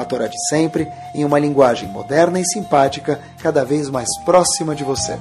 [0.00, 4.84] a Torá de sempre, em uma linguagem moderna e simpática, cada vez mais próxima de
[4.84, 5.18] você.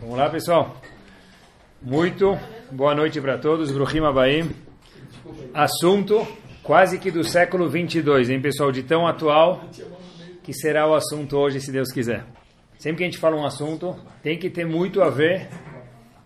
[0.00, 0.76] Vamos lá, pessoal.
[1.80, 2.38] Muito
[2.70, 3.70] boa noite para todos.
[3.72, 4.50] Bruhim Abaim.
[5.54, 6.26] Assunto
[6.62, 8.70] quase que do século 22, hein, pessoal?
[8.70, 9.64] De tão atual
[10.42, 12.24] que será o assunto hoje, se Deus quiser.
[12.78, 15.48] Sempre que a gente fala um assunto, tem que ter muito a ver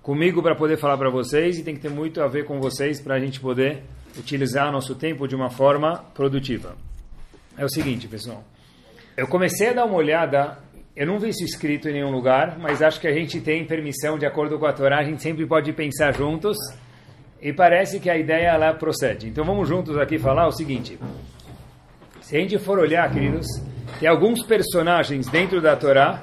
[0.04, 3.00] comigo para poder falar para vocês e tem que ter muito a ver com vocês
[3.00, 3.82] para a gente poder
[4.18, 6.76] utilizar nosso tempo de uma forma produtiva.
[7.56, 8.44] É o seguinte, pessoal.
[9.16, 10.58] Eu comecei a dar uma olhada,
[10.94, 14.18] eu não vi isso escrito em nenhum lugar, mas acho que a gente tem permissão,
[14.18, 16.58] de acordo com a Torá, a gente sempre pode pensar juntos
[17.40, 19.28] e parece que a ideia lá procede.
[19.28, 20.98] Então vamos juntos aqui falar o seguinte.
[22.20, 23.46] Se a gente for olhar, queridos,
[23.98, 26.20] tem alguns personagens dentro da Torá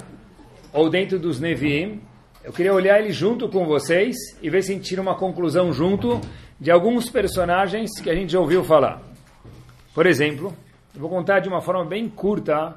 [0.72, 2.11] ou dentro dos Nevi'im
[2.44, 5.72] eu queria olhar ele junto com vocês e ver se a gente tira uma conclusão
[5.72, 6.20] junto
[6.60, 9.02] de alguns personagens que a gente já ouviu falar.
[9.94, 10.56] Por exemplo,
[10.94, 12.76] eu vou contar de uma forma bem curta a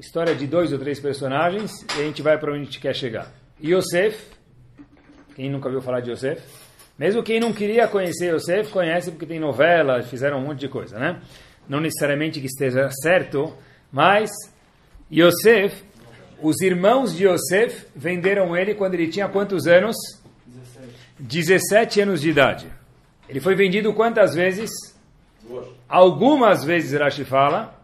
[0.00, 2.94] história de dois ou três personagens e a gente vai para onde a gente quer
[2.94, 3.32] chegar.
[3.62, 4.26] Yosef,
[5.36, 6.42] quem nunca ouviu falar de Yosef?
[6.98, 10.98] Mesmo quem não queria conhecer Yosef, conhece porque tem novela, fizeram um monte de coisa,
[10.98, 11.20] né?
[11.68, 13.54] Não necessariamente que esteja certo,
[13.92, 14.30] mas
[15.12, 15.84] Yosef
[16.40, 19.96] os irmãos de Yosef venderam ele quando ele tinha quantos anos?
[20.46, 20.94] 17.
[21.18, 22.66] 17 anos de idade.
[23.28, 24.70] Ele foi vendido quantas vezes?
[25.42, 25.66] Duas.
[25.88, 27.74] Algumas vezes, Rashi fala.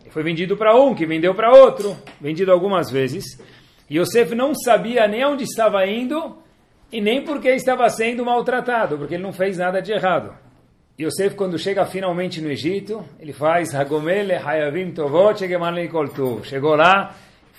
[0.00, 1.96] Ele foi vendido para um, que vendeu para outro.
[2.20, 3.24] Vendido algumas vezes.
[3.90, 6.38] Yosef não sabia nem onde estava indo
[6.90, 10.32] e nem porque estava sendo maltratado, porque ele não fez nada de errado.
[10.98, 15.36] Yosef, quando chega finalmente no Egito, ele faz Hagomel Hayavim Tovot
[16.44, 17.14] Chegou lá,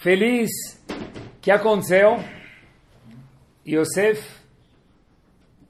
[0.05, 0.51] feliz.
[1.41, 2.23] Que aconteceu?
[3.67, 4.23] Yosef,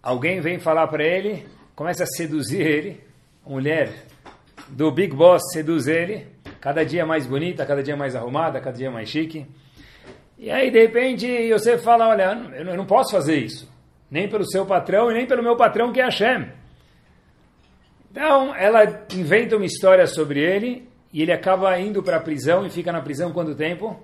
[0.03, 3.01] alguém vem falar para ele, começa a seduzir ele,
[3.45, 3.93] a mulher
[4.67, 6.27] do Big Boss seduz ele,
[6.59, 9.47] cada dia mais bonita, cada dia mais arrumada, cada dia mais chique.
[10.37, 13.71] E aí, de repente, Yosef fala, olha, eu não posso fazer isso,
[14.11, 16.51] nem pelo seu patrão e nem pelo meu patrão que é Hashem.
[18.11, 22.69] Então, ela inventa uma história sobre ele e ele acaba indo para a prisão e
[22.69, 23.97] fica na prisão quanto tempo?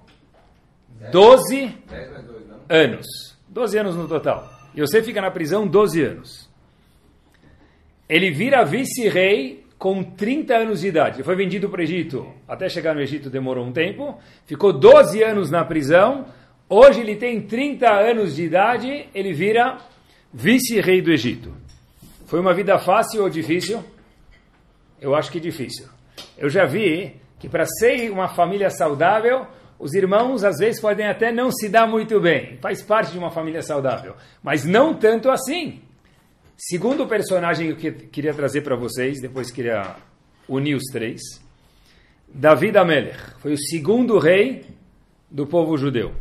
[1.10, 1.74] 12
[2.70, 3.08] anos.
[3.50, 4.50] 12 anos no total.
[4.76, 6.50] E você fica na prisão 12 anos.
[8.08, 11.18] Ele vira vice-rei com 30 anos de idade.
[11.18, 12.32] Ele foi vendido para o Egito.
[12.48, 14.20] Até chegar no Egito demorou um tempo.
[14.46, 16.26] Ficou 12 anos na prisão.
[16.70, 19.08] Hoje ele tem 30 anos de idade.
[19.14, 19.78] Ele vira
[20.32, 21.54] vice-rei do Egito.
[22.28, 23.84] Foi uma vida fácil ou difícil?
[25.02, 25.88] Eu acho que difícil.
[26.38, 29.48] Eu já vi que para ser uma família saudável
[29.82, 33.32] os irmãos às vezes podem até não se dar muito bem, faz parte de uma
[33.32, 35.82] família saudável, mas não tanto assim.
[36.56, 39.96] Segundo personagem que eu queria trazer para vocês, depois queria
[40.48, 41.20] unir os três,
[42.28, 44.66] David Amelech foi o segundo rei
[45.30, 46.14] do povo judeu.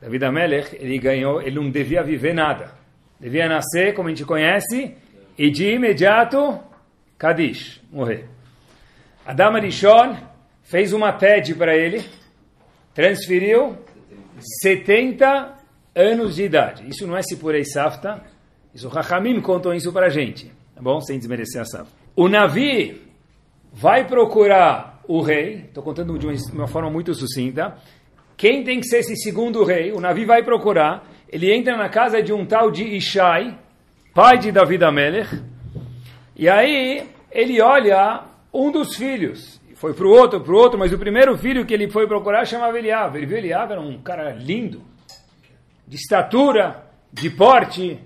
[0.00, 2.72] David Amelech, ele ganhou, ele não devia viver nada.
[3.18, 4.94] Devia nascer, como a gente conhece,
[5.36, 6.60] e de imediato,
[7.18, 8.26] Kadish, morrer.
[9.26, 10.16] Adam Arishon
[10.62, 12.04] fez uma TED para ele,
[12.94, 13.76] transferiu
[14.62, 15.54] 70
[15.94, 16.88] anos de idade.
[16.88, 18.22] Isso não é Sipurei Safta,
[18.74, 21.00] isso Rahamim contam isso para a gente, tá bom?
[21.00, 21.92] Sem desmerecer a Safta.
[22.16, 23.02] O Navi
[23.72, 27.76] vai procurar o rei, estou contando de uma, uma forma muito sucinta,
[28.36, 29.92] quem tem que ser esse segundo rei?
[29.92, 33.58] O Navi vai procurar, ele entra na casa de um tal de Ishai,
[34.14, 35.42] pai de David Amelech,
[36.34, 40.92] e aí ele olha um dos filhos, foi para o outro, para o outro, mas
[40.92, 43.16] o primeiro filho que ele foi procurar chamava Eliab.
[43.16, 44.82] Ele viu Eliab, era um cara lindo,
[45.88, 47.98] de estatura, de porte,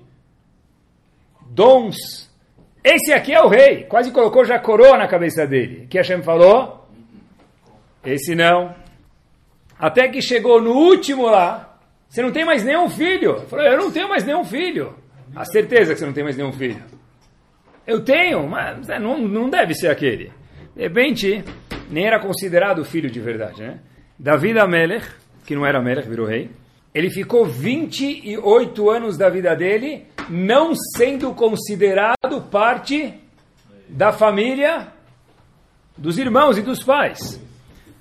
[1.50, 2.31] dons.
[2.85, 3.82] Esse aqui é o rei.
[3.87, 5.88] Quase colocou já coroa na cabeça dele.
[5.91, 6.88] Que Hashem falou?
[8.05, 8.73] Esse não.
[9.77, 11.77] Até que chegou no último lá,
[12.09, 13.38] você não tem mais nenhum filho.
[13.38, 14.94] Ele falou, eu não tenho mais nenhum filho.
[15.35, 16.85] A certeza que você não tem mais nenhum filho.
[17.85, 20.31] Eu tenho, mas não, não deve ser aquele.
[20.75, 21.44] De repente,
[21.94, 23.79] nem era considerado filho de verdade, né?
[24.19, 25.06] David Amelech,
[25.46, 26.50] que não era Amelech, virou rei,
[26.93, 33.14] ele ficou 28 anos da vida dele não sendo considerado parte
[33.88, 34.88] da família
[35.96, 37.41] dos irmãos e dos pais.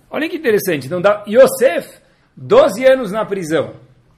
[0.10, 0.88] Olha que interessante.
[0.88, 2.00] Então, Yosef,
[2.36, 3.76] 12 anos na prisão,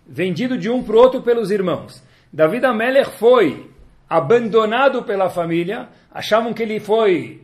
[0.08, 2.02] vendido de um para o outro pelos irmãos.
[2.32, 3.70] David Amelech foi
[4.10, 7.42] abandonado pela família, achavam que ele foi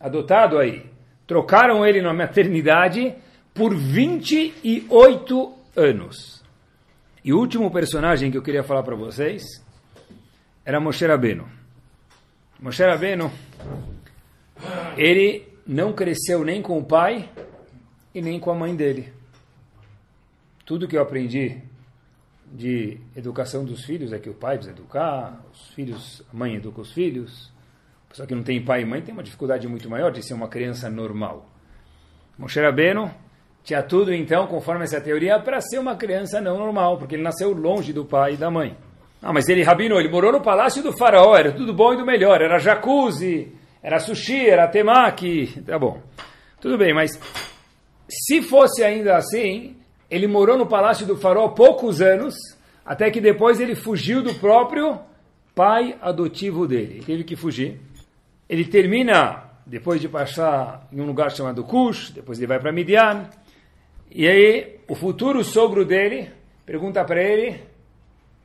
[0.00, 0.84] adotado aí,
[1.28, 3.14] trocaram ele na maternidade
[3.54, 6.42] por 28 anos.
[7.22, 9.44] E o último personagem que eu queria falar para vocês
[10.64, 11.46] era Moshe Rabbeinu.
[12.58, 13.30] Moshe Rabbeinu,
[14.96, 17.30] ele não cresceu nem com o pai
[18.14, 19.12] e nem com a mãe dele.
[20.64, 21.60] Tudo que eu aprendi
[22.50, 26.80] de educação dos filhos é que o pai precisa educar, os filhos, a mãe educa
[26.80, 27.52] os filhos.
[28.08, 30.32] A pessoa que não tem pai e mãe tem uma dificuldade muito maior de ser
[30.34, 31.46] uma criança normal.
[32.38, 33.10] Moshe Rabbeinu
[33.62, 37.52] tinha tudo, então, conforme essa teoria, para ser uma criança não normal, porque ele nasceu
[37.52, 38.74] longe do pai e da mãe.
[39.20, 42.06] Ah, mas ele, Rabino, ele morou no palácio do faraó, era tudo bom e do
[42.06, 43.52] melhor, era jacuzzi,
[43.82, 46.00] era sushi, era temaki, tá bom.
[46.60, 47.20] Tudo bem, mas
[48.08, 49.76] se fosse ainda assim,
[50.10, 52.34] ele morou no palácio do faraó poucos anos,
[52.86, 54.98] até que depois ele fugiu do próprio
[55.54, 56.94] pai adotivo dele.
[56.94, 57.78] Ele teve que fugir.
[58.48, 63.28] Ele termina, depois de passar em um lugar chamado Cush, depois ele vai para Midian,
[64.10, 66.30] e aí o futuro sogro dele
[66.64, 67.60] pergunta para ele,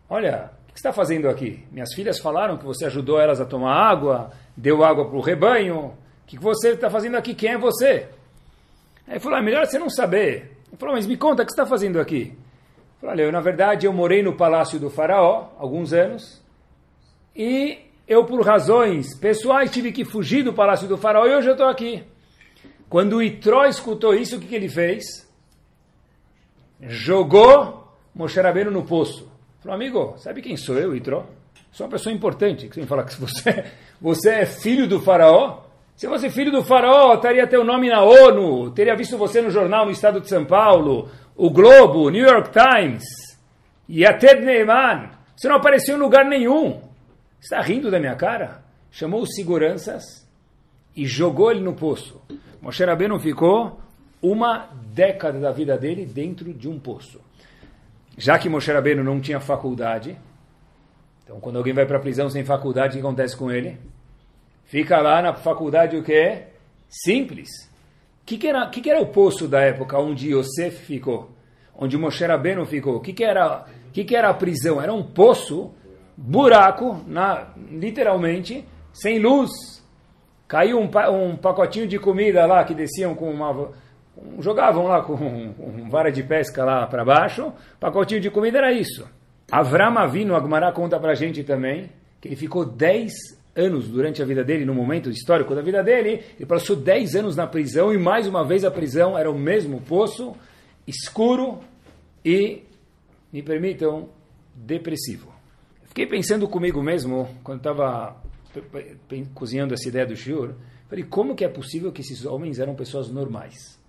[0.09, 1.63] olha, o que está fazendo aqui?
[1.71, 5.77] Minhas filhas falaram que você ajudou elas a tomar água, deu água para o rebanho,
[5.77, 5.94] o
[6.25, 7.33] que você está fazendo aqui?
[7.33, 8.07] Quem é você?
[9.07, 10.57] Aí ele falou, é melhor você não saber.
[10.67, 12.21] Ele falou, mas me conta, o que você está fazendo aqui?
[12.21, 12.38] Ele
[12.99, 16.41] falou, olha, eu, na verdade eu morei no palácio do faraó alguns anos
[17.35, 21.53] e eu, por razões pessoais, tive que fugir do palácio do faraó e hoje eu
[21.53, 22.03] estou aqui.
[22.89, 25.27] Quando o Itró escutou isso, o que, que ele fez?
[26.81, 27.83] Jogou
[28.13, 29.31] Moshe Rabbeinu no poço.
[29.61, 31.25] Falou, amigo, sabe quem sou eu, Itró?
[31.71, 32.67] Sou uma pessoa importante.
[32.67, 33.65] Você me fala que você,
[34.00, 35.63] você é filho do faraó?
[35.95, 39.85] Se fosse filho do faraó, estaria teu nome na ONU, teria visto você no jornal
[39.85, 43.03] no estado de São Paulo, o Globo, New York Times,
[43.88, 45.09] e até Neyman.
[45.35, 46.81] Você não apareceu em lugar nenhum.
[47.44, 48.63] Está rindo da minha cara?
[48.90, 50.25] Chamou os seguranças
[50.95, 52.22] e jogou ele no poço.
[52.62, 53.81] Moshe Rabbeinu ficou
[54.22, 57.19] uma década da vida dele dentro de um poço.
[58.18, 60.18] Já que Moshe Rabbeinu não tinha faculdade,
[61.25, 63.78] então quando alguém vai para a prisão sem faculdade, o que acontece com ele?
[64.63, 66.44] Fica lá na faculdade o que?
[66.88, 67.50] Simples.
[68.22, 71.30] O que, que, era, que, que era o poço da época onde Yosef ficou?
[71.75, 72.95] Onde Moshe Rabbeinu ficou?
[72.95, 74.81] O que, que, era, que, que era a prisão?
[74.81, 75.74] Era um poço,
[76.18, 79.51] buraco, na, literalmente, sem luz.
[80.48, 83.71] Caiu um, um pacotinho de comida lá que desciam com uma
[84.39, 89.07] jogavam lá com um, vara de pesca lá para baixo, pacotinho de comida era isso.
[89.51, 91.89] Avram Avinu, Agmará conta para a gente também,
[92.21, 93.12] que ele ficou 10
[93.56, 97.36] anos durante a vida dele, no momento histórico da vida dele, ele passou 10 anos
[97.36, 100.36] na prisão e mais uma vez a prisão era o mesmo poço,
[100.88, 101.59] escuro
[102.25, 102.63] e,
[103.31, 104.09] me permitam,
[104.56, 105.32] depressivo.
[105.94, 108.19] Fiquei pensando comigo mesmo, quando estava
[109.36, 110.56] cozinhando essa ideia do Shur,
[110.90, 113.80] falei, como que é possível que esses homens eram pessoas normais?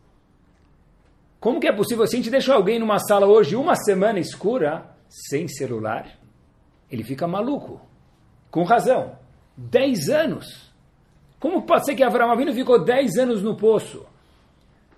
[1.40, 4.84] Como que é possível, se a gente deixa alguém numa sala hoje uma semana escura,
[5.08, 6.06] sem celular,
[6.90, 7.80] ele fica maluco.
[8.50, 9.16] Com razão.
[9.56, 10.70] Dez anos.
[11.40, 14.04] Como pode ser que Avram Avinu ficou dez anos no poço?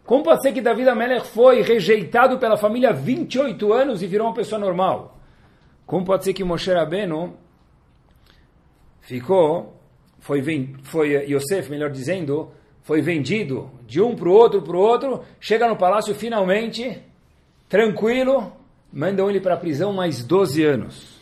[0.05, 4.35] Como pode ser que David Amelech foi rejeitado pela família 28 anos e virou uma
[4.35, 5.16] pessoa normal?
[5.87, 7.35] Como pode ser que Moshe Rabbeinu
[9.01, 9.81] ficou,
[10.19, 10.43] foi,
[10.83, 12.51] foi Yosef, melhor dizendo,
[12.83, 17.01] foi vendido de um para o outro, para o outro, chega no palácio finalmente,
[17.69, 18.53] tranquilo,
[18.93, 21.21] mandam ele para a prisão mais 12 anos.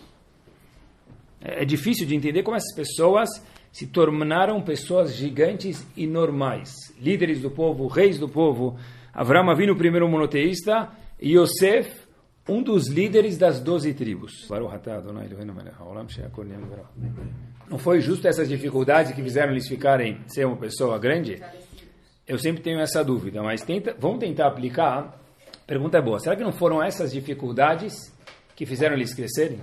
[1.42, 3.28] É, é difícil de entender como essas pessoas
[3.70, 8.78] se tornaram pessoas gigantes e normais, líderes do povo, reis do povo.
[9.12, 10.90] Avram Avinu, primeiro monoteísta,
[11.22, 12.03] Yosef,
[12.48, 14.46] um dos líderes das doze tribos.
[17.68, 21.42] Não foi justo essas dificuldades que fizeram eles ficarem ser uma pessoa grande?
[22.26, 25.18] Eu sempre tenho essa dúvida, mas tenta, vamos tentar aplicar.
[25.66, 26.18] Pergunta é boa.
[26.20, 28.12] Será que não foram essas dificuldades
[28.54, 29.60] que fizeram eles crescerem?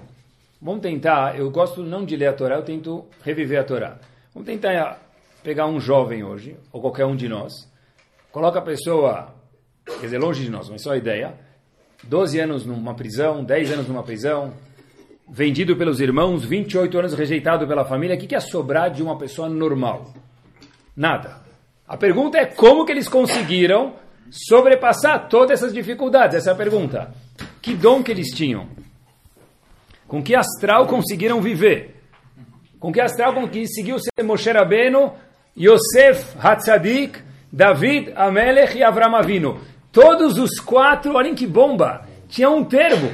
[0.59, 1.37] Vamos tentar.
[1.37, 3.99] Eu gosto não de ler a Torá, eu tento reviver a Torá.
[4.33, 4.99] Vamos tentar
[5.43, 7.51] pegar um jovem hoje, ou qualquer um de nós,
[8.31, 9.33] coloca a pessoa,
[9.85, 11.33] quer dizer, longe de nós, mas só a ideia,
[12.03, 14.53] 12 anos numa prisão, 10 anos numa prisão,
[15.29, 19.17] vendido pelos irmãos, 28 anos rejeitado pela família, o que, que é sobrar de uma
[19.17, 20.13] pessoa normal?
[20.95, 21.41] Nada.
[21.87, 23.93] A pergunta é como que eles conseguiram
[24.29, 26.35] sobrepassar todas essas dificuldades?
[26.35, 27.13] Essa é a pergunta.
[27.61, 28.67] Que dom que eles tinham?
[30.07, 32.01] Com que astral conseguiram viver?
[32.79, 35.13] Com que astral conseguiu ser Moshe Rabbeinu,
[35.57, 37.19] Yosef Hatzadik,
[37.51, 39.59] David, Amelech e Avram Avinu.
[39.91, 43.13] Todos os quatro, olhem que bomba, tinha um termo.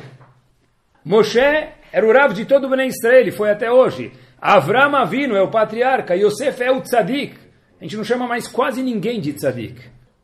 [1.03, 4.11] Moshe era o Rav de todo o Bnei Israel, foi até hoje.
[4.39, 7.35] Avram Avinu é o patriarca, Yosef é o tzadik.
[7.79, 9.81] A gente não chama mais quase ninguém de tzadik.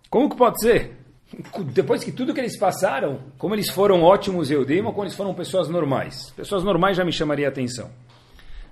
[0.09, 0.97] Como que pode ser?
[1.71, 5.33] Depois que tudo que eles passaram, como eles foram ótimos Eudim ou como eles foram
[5.33, 6.29] pessoas normais.
[6.35, 7.89] Pessoas normais já me chamaria a atenção.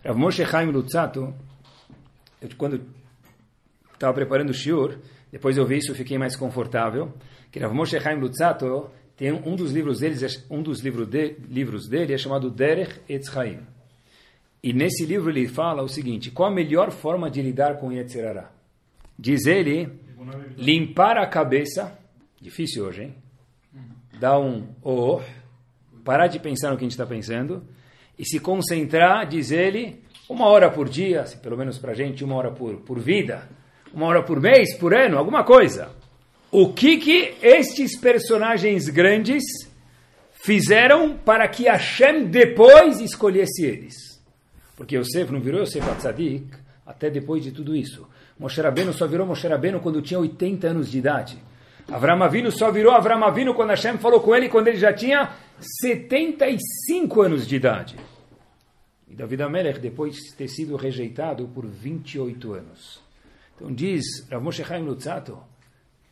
[0.05, 1.33] Rav Moshe Chaim Lutzato,
[2.39, 2.85] eu, quando
[3.93, 4.97] estava preparando o shiur,
[5.31, 7.13] depois eu vi isso e fiquei mais confortável,
[7.51, 11.87] que Rav Moshe Chaim Lutzato tem um dos livros deles, um dos livros, de, livros
[11.87, 13.59] dele é chamado Derech Etz Chaim.
[14.63, 18.51] E nesse livro ele fala o seguinte, qual a melhor forma de lidar com Yetzirará?
[19.17, 19.89] Diz ele,
[20.55, 21.97] limpar a cabeça,
[22.39, 23.15] difícil hoje, hein?
[24.19, 25.19] Dar um oh,
[26.03, 27.63] parar de pensar no que a gente está pensando,
[28.19, 32.35] e se concentrar, diz ele, uma hora por dia, pelo menos para a gente, uma
[32.35, 33.49] hora por, por vida,
[33.91, 35.89] uma hora por mês, por ano, alguma coisa.
[36.51, 39.41] O que que estes personagens grandes
[40.33, 44.21] fizeram para que Hashem depois escolhesse eles?
[44.75, 46.45] Porque Yosef não virou Yosef Atzadik
[46.85, 48.05] até depois de tudo isso.
[48.37, 51.37] Moshe Rabbeinu só virou Moshe Rabbeinu quando tinha 80 anos de idade.
[51.87, 55.31] Avram Avinu só virou Avram Avinu quando Hashem falou com ele quando ele já tinha
[55.81, 57.95] 75 anos de idade.
[59.09, 63.01] E David Amelech, depois de ter sido rejeitado por 28 anos.
[63.55, 65.37] Então diz Rav Moshe Chaim Lutzato,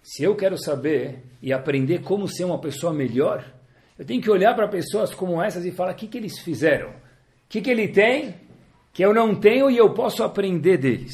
[0.09, 3.45] se eu quero saber e aprender como ser uma pessoa melhor,
[3.95, 6.89] eu tenho que olhar para pessoas como essas e falar o que, que eles fizeram.
[6.89, 6.93] O
[7.47, 8.33] que, que ele tem
[8.91, 11.13] que eu não tenho e eu posso aprender deles.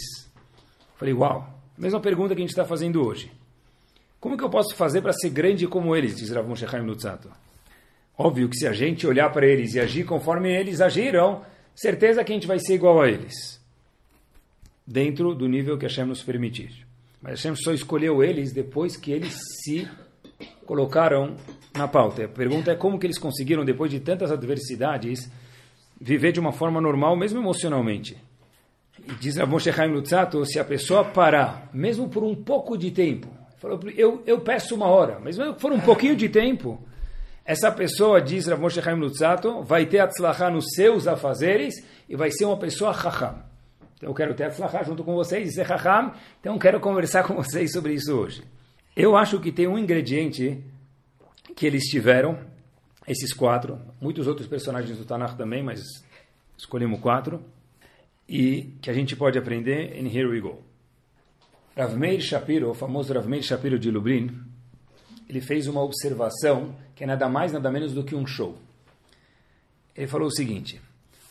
[0.96, 1.46] Falei, uau,
[1.78, 3.30] mesma pergunta que a gente está fazendo hoje.
[4.18, 7.30] Como que eu posso fazer para ser grande como eles, diz Rav Moshe Chaim Lutzato.
[8.18, 11.44] Óbvio que se a gente olhar para eles e agir conforme eles agiram,
[11.76, 13.62] certeza que a gente vai ser igual a eles.
[14.88, 16.86] Dentro do nível que Hashem nos permitir.
[17.26, 19.90] Mas Hashem só escolheu eles depois que eles se
[20.64, 21.36] colocaram
[21.76, 22.26] na pauta.
[22.26, 25.28] A pergunta é como que eles conseguiram, depois de tantas adversidades,
[26.00, 28.16] viver de uma forma normal, mesmo emocionalmente.
[29.04, 33.28] E diz Rav Moshe Lutzato, se a pessoa parar, mesmo por um pouco de tempo,
[33.58, 36.80] falou, eu, eu peço uma hora, mas mesmo for um pouquinho de tempo,
[37.44, 41.74] essa pessoa, diz Rav Moshe Lutzato, vai ter atzlachá nos seus afazeres
[42.08, 43.55] e vai ser uma pessoa chacham.
[43.98, 47.36] Então eu quero ter atzlachá junto com vocês e ser chacham, então quero conversar com
[47.36, 48.44] vocês sobre isso hoje.
[48.96, 50.64] Eu acho que tem um ingrediente
[51.56, 52.40] que eles tiveram,
[53.08, 55.82] esses quatro, muitos outros personagens do Tanakh também, mas
[56.58, 57.44] escolhemos quatro,
[58.28, 60.64] e que a gente pode aprender em Here We Go.
[61.78, 64.32] Rav Meir Shapiro, o famoso Rav Meir Shapiro de Lublin,
[65.30, 68.58] ele fez uma observação que é nada mais, nada menos do que um show.
[69.96, 70.82] Ele falou o seguinte,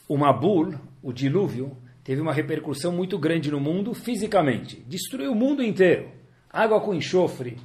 [0.08, 5.62] o Mabul, o dilúvio, teve uma repercussão muito grande no mundo fisicamente, destruiu o mundo
[5.62, 6.10] inteiro,
[6.50, 7.56] água com enxofre,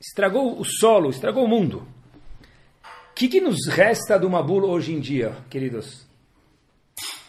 [0.00, 1.86] estragou o solo, estragou o mundo.
[3.10, 6.06] O que, que nos resta do Mabul hoje em dia, queridos?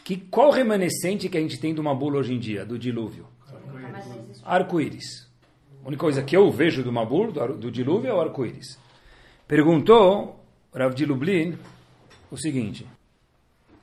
[0.03, 3.27] Que, qual remanescente que a gente tem do Mabul hoje em dia, do dilúvio?
[4.43, 5.27] Arco-íris.
[5.83, 8.77] A única coisa que eu vejo do Mabul, do dilúvio, é o arco-íris.
[9.47, 11.57] Perguntou Rav de Lublin
[12.29, 12.85] o seguinte: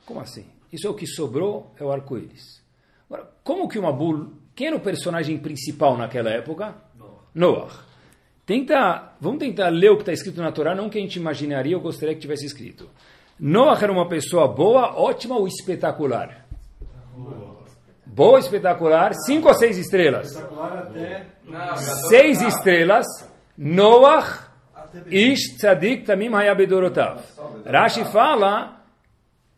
[0.04, 0.45] Como assim?
[0.75, 2.61] Isso é o que sobrou, é o arco-íris.
[3.09, 4.33] Agora, como que o Mabul.
[4.57, 6.75] Quem era o personagem principal naquela época?
[7.33, 7.71] Noah.
[8.45, 11.76] Tenta, vamos tentar ler o que está escrito na Torá, não que a gente imaginaria
[11.76, 12.90] ou gostaria que tivesse escrito.
[13.38, 16.45] Noah era uma pessoa boa, ótima ou espetacular?
[17.16, 17.64] Boa,
[18.04, 20.37] boa espetacular, cinco ou seis estrelas?
[22.09, 23.07] Seis estrelas.
[23.57, 24.49] Noah,
[25.07, 27.21] Ish Tzadik Tamim Hayabedorotav.
[27.64, 28.84] Rashi fala,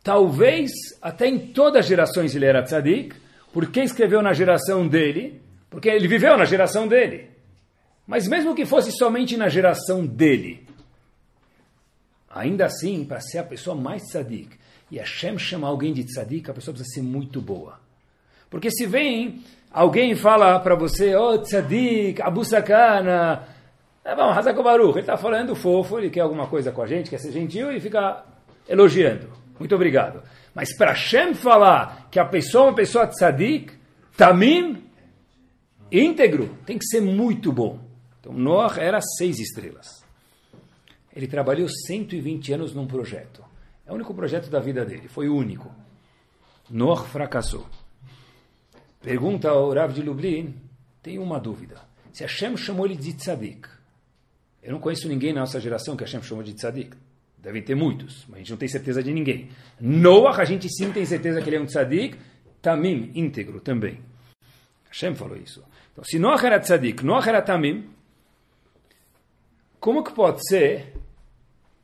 [0.07, 0.71] talvez
[1.01, 3.13] até em todas as gerações ele era Tzadik,
[3.51, 7.29] porque escreveu na geração dele, porque ele viveu na geração dele.
[8.07, 10.65] Mas mesmo que fosse somente na geração dele,
[12.29, 14.55] ainda assim, para ser a pessoa mais tzadik,
[14.89, 17.77] e Hashem chama alguém de tzadik, a pessoa precisa ser muito boa.
[18.49, 23.43] Porque se vem alguém fala para você, oh tzadik, Abu Sakana,
[24.05, 27.09] é bom, Hazako Baruch, ele está falando fofo, ele quer alguma coisa com a gente,
[27.09, 28.23] quer ser gentil e fica
[28.69, 29.46] elogiando.
[29.59, 30.23] Muito obrigado.
[30.53, 33.73] Mas para Hashem falar que a pessoa é uma pessoa tzadik,
[34.15, 34.83] tamim,
[35.91, 37.79] íntegro, tem que ser muito bom.
[38.19, 40.03] Então, Noah era seis estrelas.
[41.15, 43.43] Ele trabalhou 120 anos num projeto.
[43.85, 45.73] É o único projeto da vida dele, foi o único.
[46.69, 47.65] Noah fracassou.
[49.01, 50.55] Pergunta ao Rav de Lublin,
[51.01, 51.81] tem uma dúvida.
[52.11, 53.69] Se Hashem chamou ele de tzadik,
[54.61, 56.97] eu não conheço ninguém na nossa geração que Hashem chamou de tzadik.
[57.47, 59.47] Devem ter muitos, mas a gente não tem certeza de ninguém.
[59.79, 62.17] Noah, a gente sim tem certeza que ele é um tzadik,
[62.61, 64.01] tamim, íntegro também.
[64.89, 65.63] Hashem falou isso.
[65.93, 67.87] Então, se Noach era tzadik, Noach era tamim,
[69.79, 70.91] como que pode ser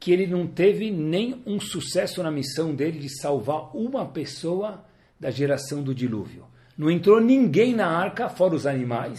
[0.01, 4.83] que ele não teve nem um sucesso na missão dele de salvar uma pessoa
[5.17, 6.43] da geração do dilúvio?
[6.77, 9.17] Não entrou ninguém na arca, fora os animais.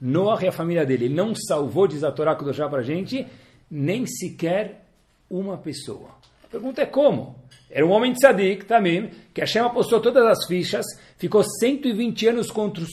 [0.00, 1.04] Noah e a família dele.
[1.04, 3.26] Ele não salvou, diz a Torá Kudoshá para a gente,
[3.70, 4.87] nem sequer
[5.30, 6.10] uma pessoa.
[6.44, 7.36] A pergunta é como?
[7.70, 10.86] Era um homem de tzadik, também, que Hashem apostou todas as fichas,
[11.18, 12.46] ficou 120 anos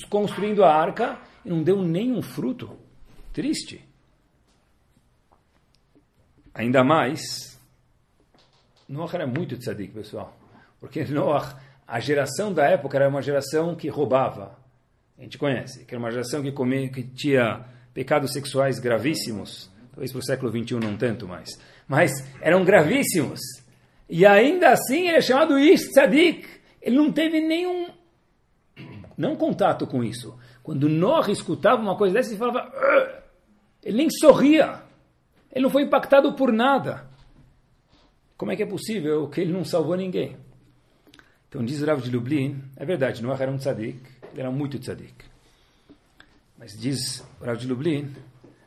[0.09, 2.77] construindo a arca e não deu nenhum fruto.
[3.31, 3.83] Triste.
[6.53, 7.19] Ainda mais,
[8.87, 10.37] Noah era muito tzadik, pessoal.
[10.79, 14.57] Porque Noah, a geração da época era uma geração que roubava.
[15.17, 19.69] A gente conhece, que era uma geração que, comia, que tinha pecados sexuais gravíssimos.
[19.91, 21.49] Talvez para o século XXI não tanto mais.
[21.87, 22.11] Mas
[22.41, 23.39] eram gravíssimos.
[24.09, 25.89] E ainda assim ele é chamado Ish.
[26.81, 27.87] Ele não teve nenhum
[29.17, 30.37] não contato com isso.
[30.61, 32.71] Quando Noah escutava uma coisa dessa, ele falava.
[33.83, 34.81] Ele nem sorria.
[35.51, 37.07] Ele não foi impactado por nada.
[38.37, 40.35] Como é que é possível que ele não salvou ninguém?
[41.47, 44.01] Então diz Rav de Lublin, é verdade, Noah era um tzadik,
[44.33, 45.15] ele era muito tzadik.
[46.57, 48.13] Mas diz Rav de Lublin,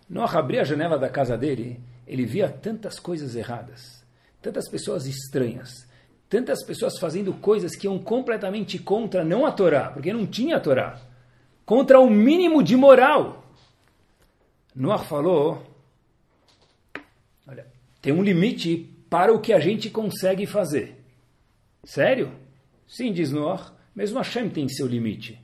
[0.08, 3.98] Noah abria a janela da casa dele, ele via tantas coisas erradas
[4.40, 5.86] tantas pessoas estranhas,
[6.28, 10.60] tantas pessoas fazendo coisas que iam completamente contra, não a Torá, porque não tinha a
[10.60, 11.00] Torá,
[11.64, 13.44] contra o mínimo de moral.
[14.74, 15.62] Noah falou:
[17.46, 17.66] olha,
[18.00, 20.96] tem um limite para o que a gente consegue fazer.
[21.84, 22.32] Sério?
[22.86, 25.42] Sim, diz Noah, mesmo Hashem tem seu limite.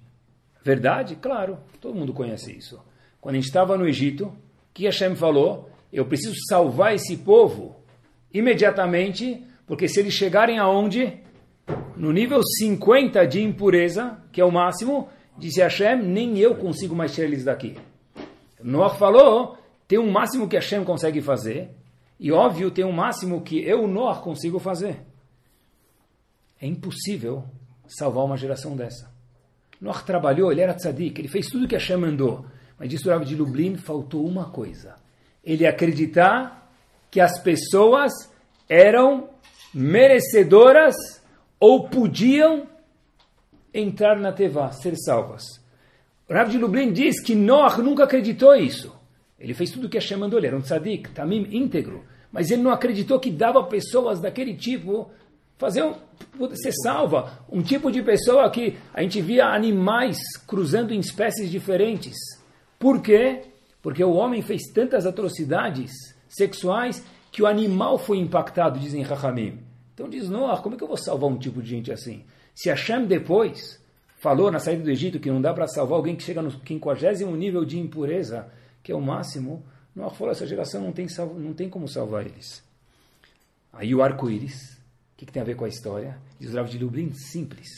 [0.62, 1.16] Verdade?
[1.16, 2.80] Claro, todo mundo conhece isso.
[3.20, 4.34] Quando a gente estava no Egito,
[4.72, 5.70] que Hashem falou?
[5.94, 7.76] Eu preciso salvar esse povo
[8.32, 11.20] imediatamente, porque se eles chegarem aonde?
[11.96, 15.08] No nível 50 de impureza, que é o máximo,
[15.38, 17.78] disse Hashem, nem eu consigo mais tirar eles daqui.
[18.60, 21.70] Noah falou, tem um máximo que Hashem consegue fazer,
[22.18, 25.00] e óbvio, tem um máximo que eu, Noah, consigo fazer.
[26.60, 27.44] É impossível
[27.86, 29.14] salvar uma geração dessa.
[29.80, 32.46] Noah trabalhou, ele era tzadik, ele fez tudo que Hashem mandou.
[32.76, 35.03] Mas disse o de Lublin, faltou uma coisa.
[35.44, 36.72] Ele acreditar
[37.10, 38.12] que as pessoas
[38.68, 39.28] eram
[39.72, 40.94] merecedoras
[41.60, 42.66] ou podiam
[43.72, 45.42] entrar na Tevá, ser salvas.
[46.30, 48.94] Rav de Lublin diz que Noach nunca acreditou isso.
[49.38, 52.04] Ele fez tudo o que Hashem mandou, ele era um tzadik, tamim íntegro.
[52.32, 55.10] Mas ele não acreditou que dava pessoas daquele tipo
[55.58, 55.94] fazer um,
[56.54, 57.44] ser salva.
[57.50, 62.16] Um tipo de pessoa que a gente via animais cruzando em espécies diferentes.
[62.78, 63.42] Por quê?
[63.84, 65.92] Porque o homem fez tantas atrocidades
[66.26, 69.58] sexuais que o animal foi impactado, dizem Rahamim.
[69.92, 72.24] Então diz Noah, como é que eu vou salvar um tipo de gente assim?
[72.54, 73.78] Se Hashem depois
[74.16, 77.12] falou na saída do Egito que não dá para salvar alguém que chega no 50
[77.36, 78.50] nível de impureza,
[78.82, 79.62] que é o máximo,
[79.94, 82.64] Noah falou, essa geração não tem, não tem como salvar eles.
[83.70, 84.78] Aí o arco-íris,
[85.12, 86.16] o que, que, tem a ver com a história?
[86.40, 87.68] Diz o Rav de Lublin, simples.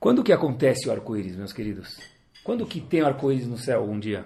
[0.00, 2.00] Quando que acontece o arco-íris, meus queridos?
[2.42, 4.24] Quando que tem arco-íris no céu um dia?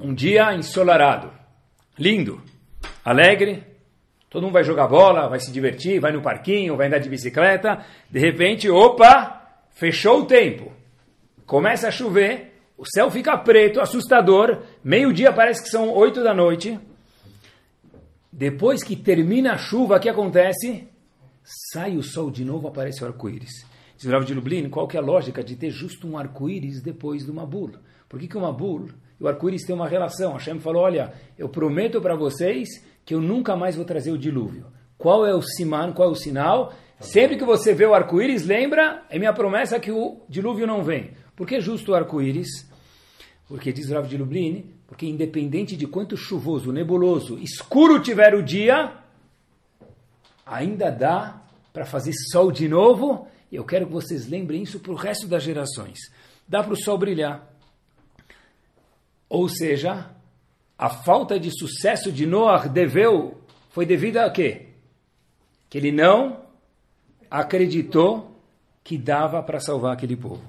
[0.00, 1.32] Um dia ensolarado,
[1.98, 2.40] lindo,
[3.04, 3.64] alegre,
[4.30, 7.84] todo mundo vai jogar bola, vai se divertir, vai no parquinho, vai andar de bicicleta.
[8.10, 10.72] De repente, opa, fechou o tempo.
[11.44, 14.62] Começa a chover, o céu fica preto, assustador.
[14.84, 16.78] Meio-dia parece que são oito da noite.
[18.30, 20.86] Depois que termina a chuva, o que acontece?
[21.72, 23.66] Sai o sol de novo, aparece o arco-íris.
[23.96, 27.24] Diz o de Lublin, qual que é a lógica de ter justo um arco-íris depois
[27.24, 27.80] de uma bula?
[28.08, 30.32] Por que, que uma bula e o arco-íris tem uma relação.
[30.32, 32.68] Hashem falou: Olha, eu prometo para vocês
[33.04, 34.66] que eu nunca mais vou trazer o dilúvio.
[34.96, 36.72] Qual é o siman, qual é o sinal?
[37.00, 41.12] Sempre que você vê o arco-íris, lembra, é minha promessa que o dilúvio não vem.
[41.36, 42.48] Por que justo o arco-íris?
[43.46, 48.92] Porque diz Rav de Lublin, porque independente de quanto chuvoso, nebuloso, escuro tiver o dia,
[50.44, 51.40] ainda dá
[51.72, 53.28] para fazer sol de novo.
[53.50, 55.98] E eu quero que vocês lembrem isso para o resto das gerações.
[56.46, 57.47] Dá para o sol brilhar.
[59.28, 60.10] Ou seja,
[60.76, 64.66] a falta de sucesso de Noah deveu, foi devido a quê?
[65.68, 66.44] Que ele não
[67.30, 68.40] acreditou
[68.82, 70.42] que dava para salvar aquele povo.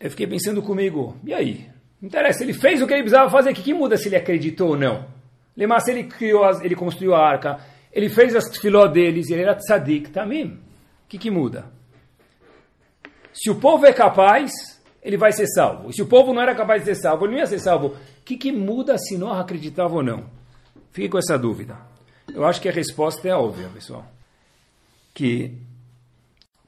[0.00, 1.70] Eu fiquei pensando comigo, e aí?
[2.00, 4.16] Não interessa, ele fez o que ele precisava fazer, o que, que muda se ele
[4.16, 5.06] acreditou ou não?
[5.56, 7.60] Lembra se ele criou, ele construiu a arca,
[7.92, 10.58] ele fez as filó deles, ele era tzadik, tamim.
[11.04, 11.66] O que, que muda?
[13.32, 14.50] Se o povo é capaz,
[15.02, 15.90] ele vai ser salvo.
[15.90, 17.88] E se o povo não era capaz de ser salvo, ele não ia ser salvo.
[17.88, 20.24] O que, que muda se Noah acreditava ou não?
[20.92, 21.76] Fique com essa dúvida.
[22.32, 24.06] Eu acho que a resposta é óbvia, pessoal.
[25.12, 25.58] Que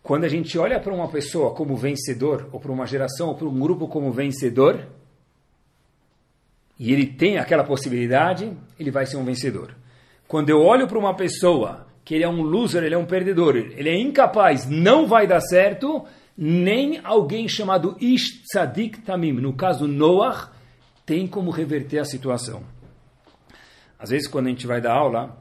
[0.03, 3.47] quando a gente olha para uma pessoa como vencedor, ou para uma geração, ou para
[3.47, 4.85] um grupo como vencedor,
[6.79, 9.75] e ele tem aquela possibilidade, ele vai ser um vencedor.
[10.27, 13.57] Quando eu olho para uma pessoa que ele é um loser, ele é um perdedor,
[13.57, 16.05] ele é incapaz, não vai dar certo,
[16.37, 20.51] nem alguém chamado Ish Tzadik Tamim, no caso Noah,
[21.07, 22.63] tem como reverter a situação.
[23.99, 25.37] Às vezes, quando a gente vai dar aula,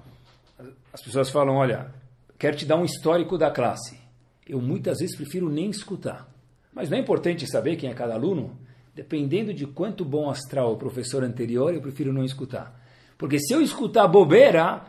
[0.91, 1.93] as pessoas falam: Olha,
[2.37, 3.99] quero te dar um histórico da classe.
[4.47, 6.29] Eu muitas vezes prefiro nem escutar.
[6.73, 8.57] Mas não é importante saber quem é cada aluno?
[8.93, 12.79] Dependendo de quanto bom astral o professor anterior, eu prefiro não escutar.
[13.17, 14.83] Porque se eu escutar bobeira,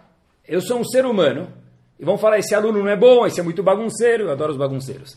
[0.47, 1.49] eu sou um ser humano.
[1.99, 4.25] E vão falar: esse aluno não é bom, esse é muito bagunceiro.
[4.25, 5.17] Eu adoro os bagunceiros.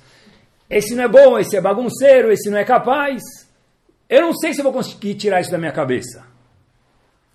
[0.69, 3.21] Esse não é bom, esse é bagunceiro, esse não é capaz.
[4.09, 6.25] Eu não sei se vou conseguir tirar isso da minha cabeça.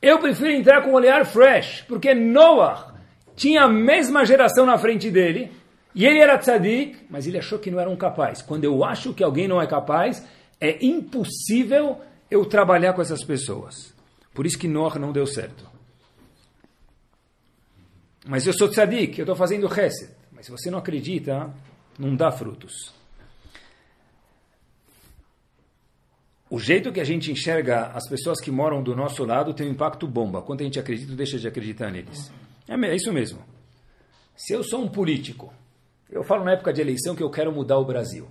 [0.00, 2.94] Eu prefiro entrar com um olhar fresh, porque Noah
[3.36, 5.50] tinha a mesma geração na frente dele,
[5.94, 8.42] e ele era tzadik, mas ele achou que não era um capaz.
[8.42, 10.26] Quando eu acho que alguém não é capaz,
[10.60, 13.94] é impossível eu trabalhar com essas pessoas.
[14.34, 15.70] Por isso que Noah não deu certo.
[18.26, 20.10] Mas eu sou tzadik, eu estou fazendo reset.
[20.30, 21.50] Mas se você não acredita,
[21.98, 23.01] não dá frutos.
[26.52, 29.70] O jeito que a gente enxerga as pessoas que moram do nosso lado tem um
[29.70, 30.42] impacto bomba.
[30.42, 32.30] Quando a gente acredita deixa de acreditar neles.
[32.68, 33.38] É, é isso mesmo.
[34.36, 35.50] Se eu sou um político,
[36.10, 38.28] eu falo na época de eleição que eu quero mudar o Brasil.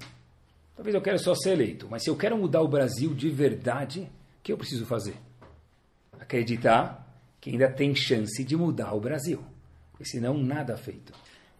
[0.75, 4.01] Talvez eu quero só ser eleito, mas se eu quero mudar o Brasil de verdade,
[4.01, 5.15] o que eu preciso fazer?
[6.19, 9.43] Acreditar que ainda tem chance de mudar o Brasil.
[9.93, 11.11] Porque senão nada feito.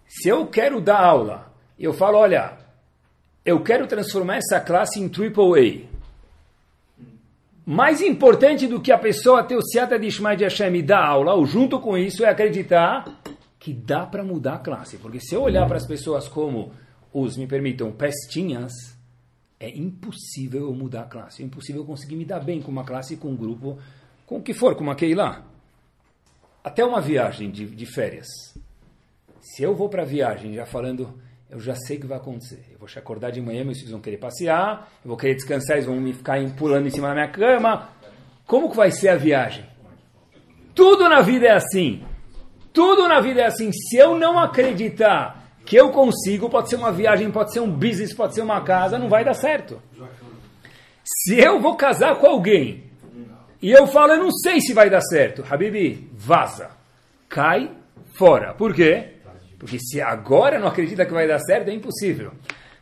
[0.08, 2.60] Se eu quero dar aula, eu falo, olha,
[3.43, 6.01] eu quero transformar essa classe em triple A
[7.72, 11.06] mais importante do que a pessoa ter o Seata de Ishmael de Hashem e dar
[11.06, 13.06] aula, ou junto com isso, é acreditar
[13.58, 14.98] que dá para mudar a classe.
[14.98, 16.74] Porque se eu olhar para as pessoas como
[17.14, 18.74] os, me permitam, pestinhas,
[19.58, 21.42] é impossível eu mudar a classe.
[21.42, 23.80] É impossível eu conseguir me dar bem com uma classe, com um grupo,
[24.26, 25.42] com o que for, com uma lá.
[26.62, 28.28] Até uma viagem de, de férias.
[29.40, 31.18] Se eu vou para a viagem já falando
[31.52, 32.64] eu já sei o que vai acontecer.
[32.72, 35.86] Eu vou acordar de manhã, meus filhos vão querer passear, eu vou querer descansar, eles
[35.86, 37.90] vão me ficar pulando em cima da minha cama.
[38.48, 39.66] Como que vai ser a viagem?
[40.74, 42.04] Tudo na vida é assim.
[42.72, 43.70] Tudo na vida é assim.
[43.74, 48.14] Se eu não acreditar que eu consigo, pode ser uma viagem, pode ser um business,
[48.14, 49.82] pode ser uma casa, não vai dar certo.
[51.04, 52.86] Se eu vou casar com alguém
[53.62, 56.72] e eu falo, eu não sei se vai dar certo, Habibi, vaza.
[57.28, 57.70] Cai
[58.14, 58.54] fora.
[58.54, 59.18] Por quê?
[59.62, 62.32] Porque se agora não acredita que vai dar certo, é impossível.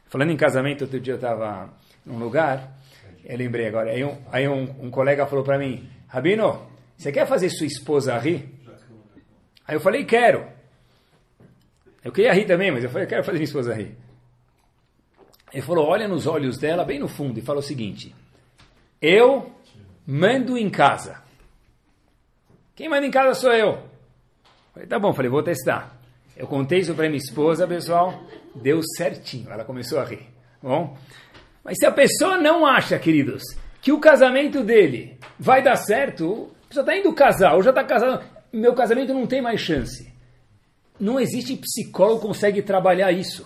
[0.06, 1.70] Falando em casamento, outro dia eu estava
[2.06, 2.80] num lugar,
[3.26, 6.66] eu lembrei agora, aí um, aí um, um colega falou para mim, Rabino,
[6.96, 8.50] você quer fazer sua esposa rir?
[9.68, 10.48] Aí eu falei, quero.
[12.02, 13.98] Eu queria rir também, mas eu falei, eu quero fazer minha esposa rir.
[15.52, 18.16] Ele falou, olha nos olhos dela, bem no fundo, e falou o seguinte,
[19.02, 19.52] eu
[20.08, 21.22] mando em casa.
[22.74, 23.84] Quem manda em casa sou eu.
[24.74, 25.99] Falei, tá bom, falei, vou testar.
[26.40, 28.24] Eu contei isso para minha esposa, pessoal,
[28.56, 29.52] deu certinho.
[29.52, 30.26] Ela começou a rir.
[30.64, 30.98] Bom,
[31.62, 33.44] mas se a pessoa não acha, queridos,
[33.82, 37.84] que o casamento dele vai dar certo, a pessoa está indo casar, ou já está
[37.84, 38.24] casado,
[38.54, 40.10] meu casamento não tem mais chance.
[40.98, 43.46] Não existe psicólogo que consegue trabalhar isso.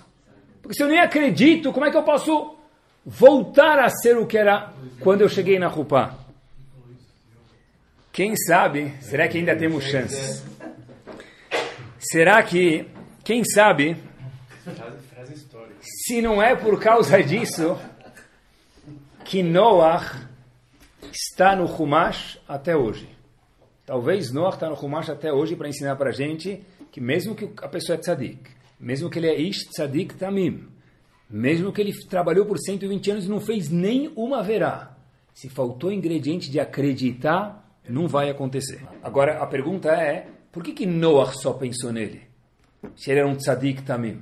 [0.62, 2.56] Porque se eu nem acredito, como é que eu posso
[3.04, 6.16] voltar a ser o que era quando eu cheguei na Rupá?
[8.12, 10.44] Quem sabe, será que ainda temos chances?
[12.12, 12.86] Será que,
[13.24, 13.96] quem sabe,
[15.80, 17.78] se não é por causa disso
[19.24, 20.30] que Noah
[21.10, 23.08] está no Humash até hoje?
[23.86, 26.62] Talvez Noah está no Humash até hoje para ensinar para a gente
[26.92, 30.68] que mesmo que a pessoa é tzadik, mesmo que ele é ish tzadik tamim,
[31.30, 34.98] mesmo que ele trabalhou por 120 anos e não fez nem uma verá,
[35.34, 38.86] se faltou ingrediente de acreditar, não vai acontecer.
[39.02, 42.22] Agora, a pergunta é, por que, que Noah só pensou nele?
[42.96, 44.22] Se ele era um tzadik também.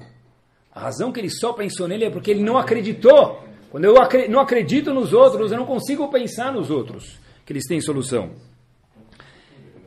[0.73, 3.43] A razão que ele só pensou nele é porque ele não acreditou.
[3.69, 3.93] Quando eu
[4.29, 8.31] não acredito nos outros, eu não consigo pensar nos outros, que eles têm solução.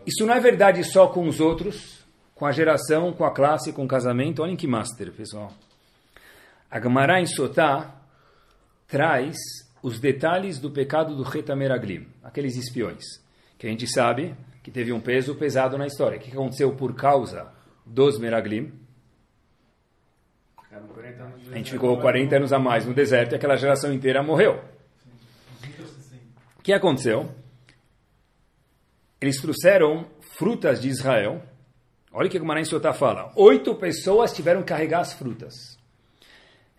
[0.07, 2.05] Isso não é verdade só com os outros,
[2.35, 4.43] com a geração, com a classe, com o casamento.
[4.43, 5.51] Olhem que master, pessoal.
[6.71, 8.03] A Gemara em Sotá
[8.87, 9.37] traz
[9.83, 13.03] os detalhes do pecado do Retameraglim, aqueles espiões,
[13.59, 16.17] que a gente sabe que teve um peso pesado na história.
[16.17, 17.53] O que aconteceu por causa
[17.85, 18.73] dos Meraglim?
[21.53, 24.65] A gente ficou 40 anos a mais no deserto e aquela geração inteira morreu.
[26.59, 27.31] O que aconteceu?
[29.21, 30.07] Eles trouxeram
[30.39, 31.43] frutas de Israel.
[32.11, 33.31] Olha o que o Maran Sotá fala.
[33.37, 35.53] Oito pessoas tiveram que carregar as frutas.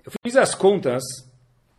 [0.04, 1.04] Eu fiz as contas,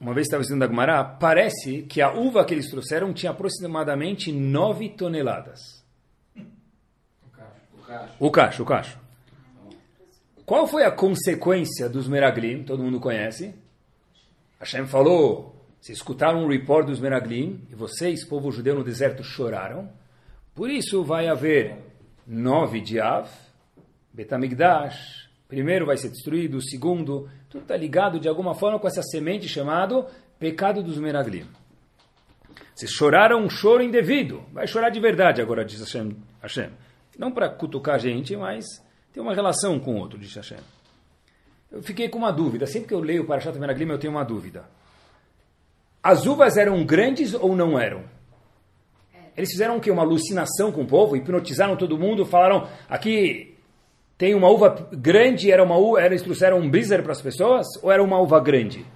[0.01, 4.31] uma vez estava estudando a Gemara, parece que a uva que eles trouxeram tinha aproximadamente
[4.31, 5.85] 9 toneladas.
[8.19, 8.99] O cacho, o cacho.
[10.45, 12.63] Qual foi a consequência dos Meraglim?
[12.63, 13.55] Todo mundo conhece.
[14.61, 19.91] Hashem falou, se escutaram um report dos Meraglim, e vocês, povo judeu no deserto, choraram.
[20.55, 21.77] Por isso vai haver
[22.27, 23.29] nove de Av,
[24.13, 29.03] Betamigdash, primeiro vai ser destruído, o segundo, tudo está ligado de alguma forma com essa
[29.03, 30.07] semente chamado
[30.39, 31.47] pecado dos Meraglim.
[32.75, 36.17] Vocês choraram um choro indevido, vai chorar de verdade agora, diz Hashem.
[36.41, 36.71] Hashem.
[37.19, 38.65] Não para cutucar a gente, mas
[39.13, 40.59] tem uma relação com o outro, diz Hashem.
[41.71, 44.25] Eu fiquei com uma dúvida, sempre que eu leio para Parashat Meraglim eu tenho uma
[44.25, 44.65] dúvida.
[46.03, 48.05] As uvas eram grandes ou não eram?
[49.37, 49.91] Eles fizeram o quê?
[49.91, 53.57] Uma alucinação com o povo, hipnotizaram todo mundo, falaram, aqui
[54.17, 57.93] tem uma uva grande, era uma uva, eles trouxeram um blizzard para as pessoas, ou
[57.93, 58.87] era uma uva grande?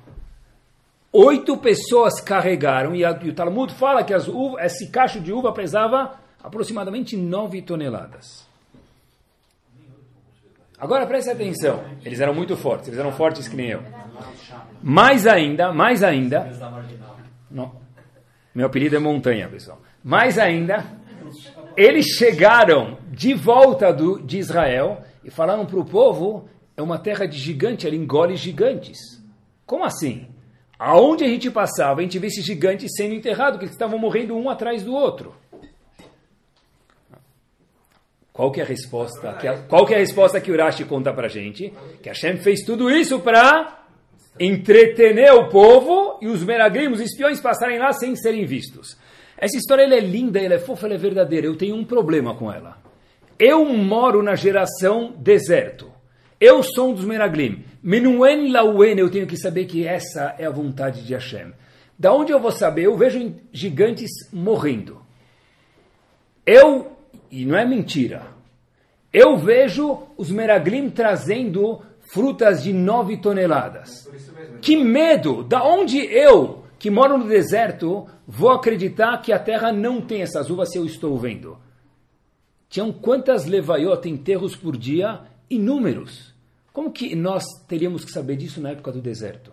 [1.12, 5.32] Oito pessoas carregaram, e, a, e o Talmud fala que as uva, esse cacho de
[5.32, 8.48] uva pesava aproximadamente nove toneladas.
[10.78, 13.82] Agora preste atenção, eles eram muito fortes, eles eram fortes que nem eu.
[14.82, 16.50] Mais ainda, mais ainda,
[17.50, 17.72] não,
[18.54, 19.80] meu apelido é Montanha, pessoal.
[20.02, 20.86] Mais ainda,
[21.76, 27.26] eles chegaram de volta do, de Israel e falaram para o povo: é uma terra
[27.26, 28.98] de gigante, ela engole gigantes.
[29.66, 30.26] Como assim?
[30.78, 34.34] Aonde a gente passava, a gente vê esses gigantes sendo enterrados, que eles estavam morrendo
[34.34, 35.34] um atrás do outro.
[38.40, 39.34] Qual que é a resposta?
[39.34, 41.70] Que a, qual que é a resposta que Urashi conta para a gente?
[42.02, 43.84] Que Hashem fez tudo isso para
[44.40, 48.96] entretener o povo e os meragrim, os espiões, passarem lá sem serem vistos.
[49.36, 51.46] Essa história é linda, ela é fofa, ela é verdadeira.
[51.46, 52.78] Eu tenho um problema com ela.
[53.38, 55.92] Eu moro na geração deserto.
[56.40, 57.62] Eu sou um dos Meraglim.
[57.82, 61.52] Menuen lauen, eu tenho que saber que essa é a vontade de Hashem.
[61.98, 62.86] Da onde eu vou saber?
[62.86, 65.02] Eu vejo gigantes morrendo.
[66.46, 66.96] Eu,
[67.30, 68.26] e não é mentira,
[69.12, 74.08] eu vejo os Meraglim trazendo frutas de nove toneladas.
[74.60, 75.42] Que medo!
[75.42, 80.50] Da onde eu, que moro no deserto, vou acreditar que a terra não tem essas
[80.50, 81.58] uvas se eu estou vendo?
[82.68, 85.20] Tinham quantas levaiot enterros por dia?
[85.48, 86.32] Inúmeros.
[86.72, 89.52] Como que nós teríamos que saber disso na época do deserto?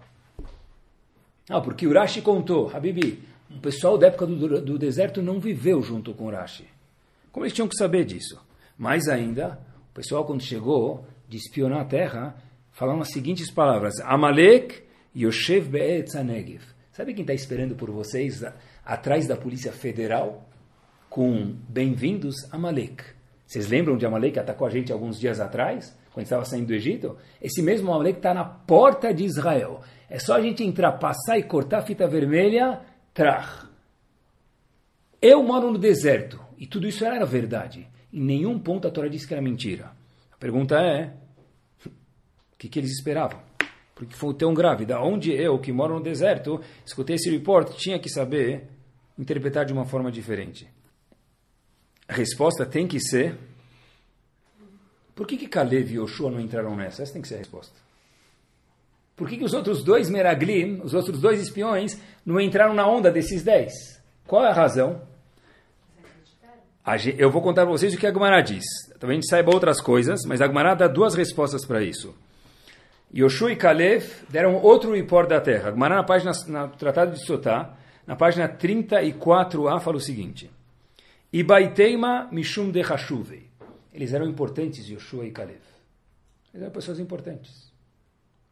[1.49, 6.13] Ah, porque Urashi contou, Habibi, o pessoal da época do, do deserto não viveu junto
[6.13, 6.65] com Urashi.
[7.37, 8.43] Como eles tinham que saber disso?
[8.75, 9.59] Mais ainda,
[9.91, 12.35] o pessoal quando chegou de espionar a terra,
[12.71, 14.81] falaram as seguintes palavras: Amalek
[15.15, 16.13] Yoshev Be'etz.
[16.91, 18.43] Sabe quem está esperando por vocês
[18.83, 20.49] atrás da Polícia Federal?
[21.11, 23.03] Com bem-vindos Amalek.
[23.45, 27.17] Vocês lembram de Amalek atacou a gente alguns dias atrás, quando estava saindo do Egito?
[27.39, 29.81] Esse mesmo Amalek está na porta de Israel.
[30.09, 32.81] É só a gente entrar, passar e cortar a fita vermelha,
[33.13, 33.69] trar.
[35.21, 36.46] Eu moro no deserto.
[36.57, 37.87] E tudo isso era verdade.
[38.11, 39.91] Em nenhum ponto a Torá disse que era mentira.
[40.31, 41.13] A pergunta é:
[41.85, 43.39] o que, que eles esperavam?
[43.93, 44.85] Porque foi tão grave.
[44.85, 48.67] Da onde eu, que moro no deserto, escutei esse report, tinha que saber
[49.17, 50.67] interpretar de uma forma diferente.
[52.07, 53.37] A resposta tem que ser:
[55.15, 57.03] por que, que Kalev e Yoshua não entraram nessa?
[57.03, 57.75] Essa tem que ser a resposta.
[59.15, 63.11] Por que, que os outros dois Meraglim, os outros dois espiões, não entraram na onda
[63.11, 63.73] desses dez?
[64.27, 65.01] Qual é a razão?
[67.17, 68.63] Eu vou contar para vocês o que a Gemara diz.
[68.97, 72.15] Talvez a gente saiba outras coisas, mas a Gemara dá duas respostas para isso.
[73.13, 75.69] Yoshua e Kalev deram outro report da terra.
[75.69, 80.49] A na página, no Tratado de Sotá, na página 34a, fala o seguinte.
[81.31, 83.49] Ibaiteima mishum de Hashuvei.
[83.93, 85.59] Eles eram importantes, Yoshua e Kalev.
[86.53, 87.69] Eles eram pessoas importantes.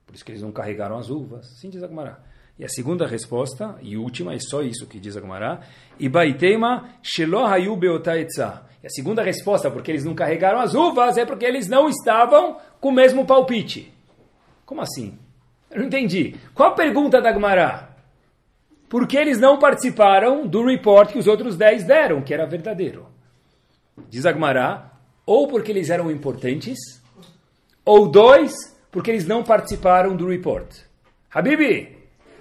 [0.06, 1.48] Por isso que eles não carregaram as uvas.
[1.58, 2.20] Sim, diz a Gemara.
[2.58, 5.60] E a segunda resposta, e última, é só isso que diz a Gemara,
[6.00, 11.46] Ibaitema shelo hayu E a segunda resposta, porque eles não carregaram as uvas, é porque
[11.46, 13.94] eles não estavam com o mesmo palpite.
[14.66, 15.20] Como assim?
[15.70, 16.36] Eu não entendi.
[16.54, 17.90] Qual a pergunta da Gemara?
[18.88, 23.08] Por que eles não participaram do report que os outros dez deram, que era verdadeiro?
[24.10, 24.92] Diz a Gemara,
[25.26, 26.78] ou porque eles eram importantes,
[27.84, 28.54] ou dois,
[28.92, 30.74] porque eles não participaram do report.
[31.30, 31.95] Habibi,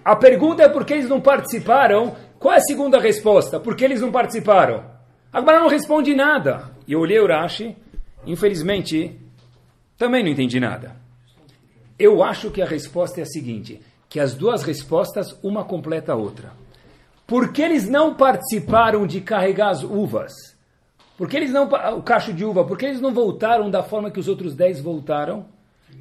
[0.04, 2.14] a pergunta é por que eles não participaram.
[2.38, 3.58] Qual é a segunda resposta?
[3.58, 4.84] Por que eles não participaram?
[5.32, 6.70] Agora não responde nada.
[6.86, 7.74] E eu olhei o Rashi,
[8.26, 9.18] infelizmente,
[9.96, 10.96] também não entendi nada.
[11.98, 16.16] Eu acho que a resposta é a seguinte, que as duas respostas, uma completa a
[16.16, 16.52] outra.
[17.26, 20.32] Por que eles não participaram de carregar as uvas?
[21.16, 21.64] Por que eles não,
[21.96, 24.80] o cacho de uva, por que eles não voltaram da forma que os outros dez
[24.80, 25.46] voltaram?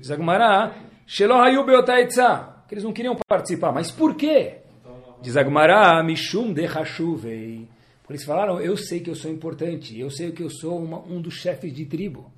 [0.03, 0.73] Zagmará,
[1.05, 1.63] Shelohayu
[2.73, 3.71] eles não queriam participar.
[3.71, 4.57] Mas por quê?
[5.21, 7.67] Diz Agmará, Mishum de Hashuvei.
[8.09, 11.21] Eles falaram, eu sei que eu sou importante, eu sei que eu sou uma, um
[11.21, 12.31] dos chefes de tribo.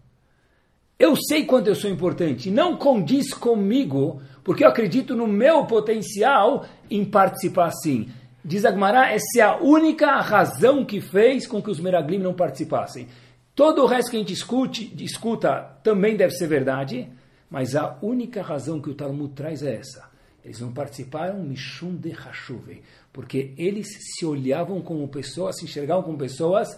[0.97, 6.65] Eu sei quanto eu sou importante, não condiz comigo, porque eu acredito no meu potencial
[6.89, 8.07] em participar sim.
[8.43, 13.07] Diz Agmará, essa é a única razão que fez com que os Meraglim não participassem.
[13.53, 17.09] Todo o resto que a gente escute, escuta também deve ser verdade,
[17.49, 20.04] mas a única razão que o Talmud traz é essa.
[20.45, 26.19] Eles não participaram Mishum de Hashuve, porque eles se olhavam como pessoas, se enxergavam como
[26.19, 26.69] pessoas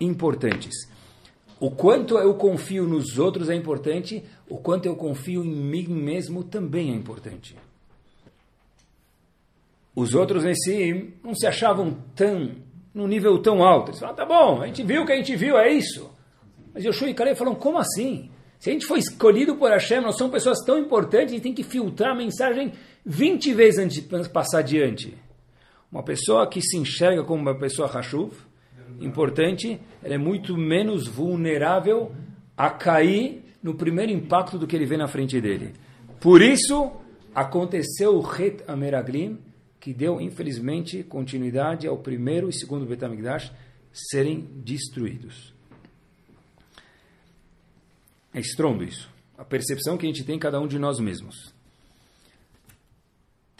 [0.00, 0.74] importantes.
[1.60, 6.42] O quanto eu confio nos outros é importante, o quanto eu confio em mim mesmo
[6.42, 7.54] também é importante.
[9.94, 12.52] Os outros nesse não se achavam tão
[12.94, 13.90] no nível tão alto.
[13.90, 16.10] Eles falaram, tá bom, a gente viu o que a gente viu, é isso.
[16.72, 18.30] Mas Yoshua e Caleb falaram, como assim?
[18.58, 21.54] Se a gente foi escolhido por Hashem, nós somos pessoas tão importantes, a gente tem
[21.54, 22.72] que filtrar a mensagem
[23.04, 25.16] 20 vezes antes de passar adiante.
[25.90, 28.32] Uma pessoa que se enxerga como uma pessoa Hashuv,
[29.00, 32.14] importante, ela é muito menos vulnerável
[32.56, 35.72] a cair no primeiro impacto do que ele vê na frente dele.
[36.20, 36.92] Por isso,
[37.34, 39.38] aconteceu o Het Ameraglim,
[39.78, 43.50] que deu, infelizmente, continuidade ao primeiro e segundo Betamigdash
[43.92, 45.54] serem destruídos.
[48.32, 49.08] É estrondo isso.
[49.36, 51.54] A percepção que a gente tem cada um de nós mesmos.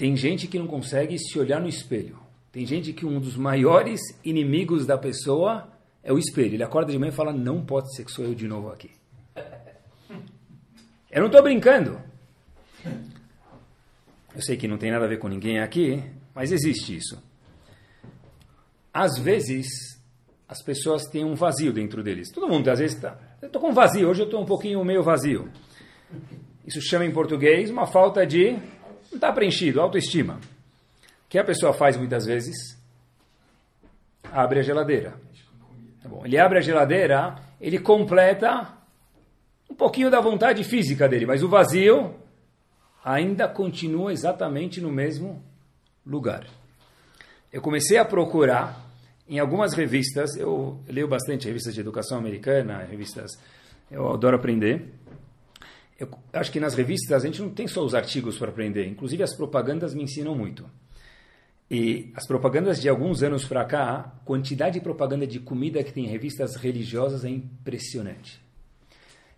[0.00, 2.18] Tem gente que não consegue se olhar no espelho.
[2.50, 5.70] Tem gente que um dos maiores inimigos da pessoa
[6.02, 6.54] é o espelho.
[6.54, 8.90] Ele acorda de manhã e fala: Não pode ser que sou eu de novo aqui.
[11.12, 12.00] Eu não estou brincando.
[14.34, 16.02] Eu sei que não tem nada a ver com ninguém aqui,
[16.34, 17.22] mas existe isso.
[18.94, 19.66] Às vezes,
[20.48, 22.30] as pessoas têm um vazio dentro deles.
[22.32, 23.18] Todo mundo, às vezes, está.
[23.42, 25.50] Eu estou com vazio, hoje eu estou um pouquinho meio vazio.
[26.64, 28.56] Isso chama em português uma falta de
[29.20, 30.34] está preenchido, autoestima.
[30.34, 32.56] O que a pessoa faz muitas vezes?
[34.32, 35.14] Abre a geladeira.
[36.02, 36.24] Tá bom.
[36.24, 38.68] Ele abre a geladeira, ele completa
[39.68, 42.14] um pouquinho da vontade física dele, mas o vazio
[43.04, 45.42] ainda continua exatamente no mesmo
[46.04, 46.46] lugar.
[47.52, 48.88] Eu comecei a procurar
[49.28, 53.30] em algumas revistas, eu leio bastante revistas de educação americana, revistas,
[53.90, 54.92] eu adoro aprender.
[56.00, 59.22] Eu acho que nas revistas a gente não tem só os artigos para aprender, inclusive
[59.22, 60.64] as propagandas me ensinam muito.
[61.70, 65.92] E as propagandas de alguns anos para cá, a quantidade de propaganda de comida que
[65.92, 68.40] tem em revistas religiosas é impressionante.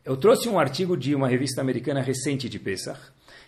[0.04, 2.98] Eu trouxe um artigo de uma revista americana recente de Pesach.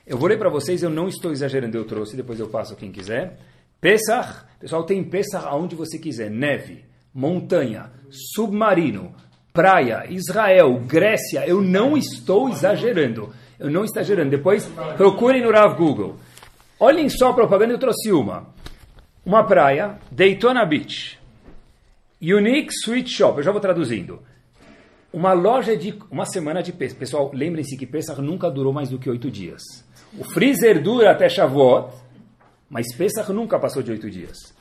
[0.05, 2.91] Eu vou ler para vocês, eu não estou exagerando, eu trouxe, depois eu passo quem
[2.91, 3.39] quiser.
[3.81, 6.31] Pesach, pessoal, tem Pesach aonde você quiser.
[6.31, 7.93] Neve, montanha,
[8.35, 9.15] submarino,
[9.55, 13.33] praia, Israel, Grécia, eu não estou exagerando.
[13.57, 14.31] Eu não estou exagerando.
[14.31, 16.17] Depois procurem no Rav Google.
[16.81, 18.49] Olhem só a propaganda, eu trouxe uma.
[19.25, 21.21] Uma praia, Daytona Beach.
[22.21, 24.19] Unique Sweet Shop, eu já vou traduzindo.
[25.13, 26.99] Uma loja de uma semana de Pesach.
[26.99, 29.63] Pessoal, lembrem-se que Pesach nunca durou mais do que oito dias.
[30.19, 31.95] O freezer dura até Shavuot,
[32.69, 34.53] mas Pesach nunca passou de oito dias.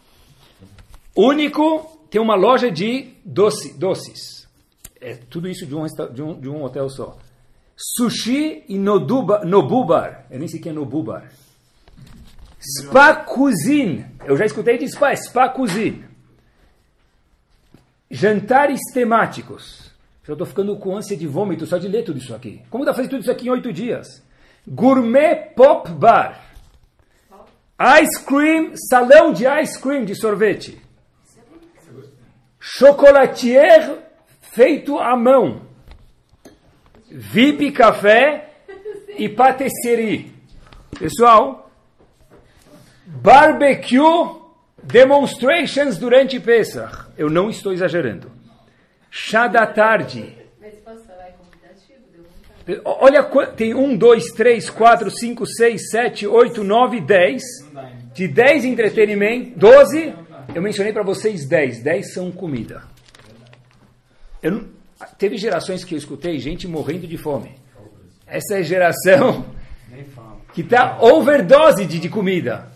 [1.17, 4.42] Único, tem uma loja de doce, doces
[5.03, 7.17] é tudo isso de um, de um, de um hotel só.
[7.75, 10.25] Sushi e Noduba, Nobubar.
[10.31, 11.29] Eu nem sei quem é Nobubar.
[12.79, 14.05] Spa Cuisine.
[14.25, 16.05] Eu já escutei de spa, Spa Cuisine.
[18.09, 19.91] Jantares temáticos.
[20.23, 22.61] Já estou ficando com ânsia de vômito só de ler tudo isso aqui.
[22.69, 24.07] Como dá para fazer tudo isso aqui em oito dias?
[24.65, 26.41] Gourmet Pop Bar.
[28.01, 30.81] Ice Cream, salão de ice cream, de sorvete.
[32.57, 34.12] Chocolatier
[34.53, 35.61] feito à mão.
[37.09, 38.49] VIP café
[39.17, 40.31] e patisserie.
[40.97, 41.71] Pessoal,
[43.05, 44.41] barbecue
[44.83, 47.07] demonstrations durante Pesach.
[47.17, 48.31] Eu não estou exagerando.
[49.09, 50.37] Chá da tarde.
[52.85, 53.23] Olha,
[53.57, 57.43] tem um, dois, três, quatro, cinco, seis, sete, oito, nove, dez.
[58.13, 60.13] De dez entretenimento, doze.
[60.55, 61.83] Eu mencionei para vocês dez.
[61.83, 62.92] Dez são comida.
[64.43, 64.67] Eu,
[65.17, 67.55] teve gerações que eu escutei gente morrendo de fome.
[68.27, 69.45] Essa é geração
[70.53, 72.67] que está overdose de, de comida.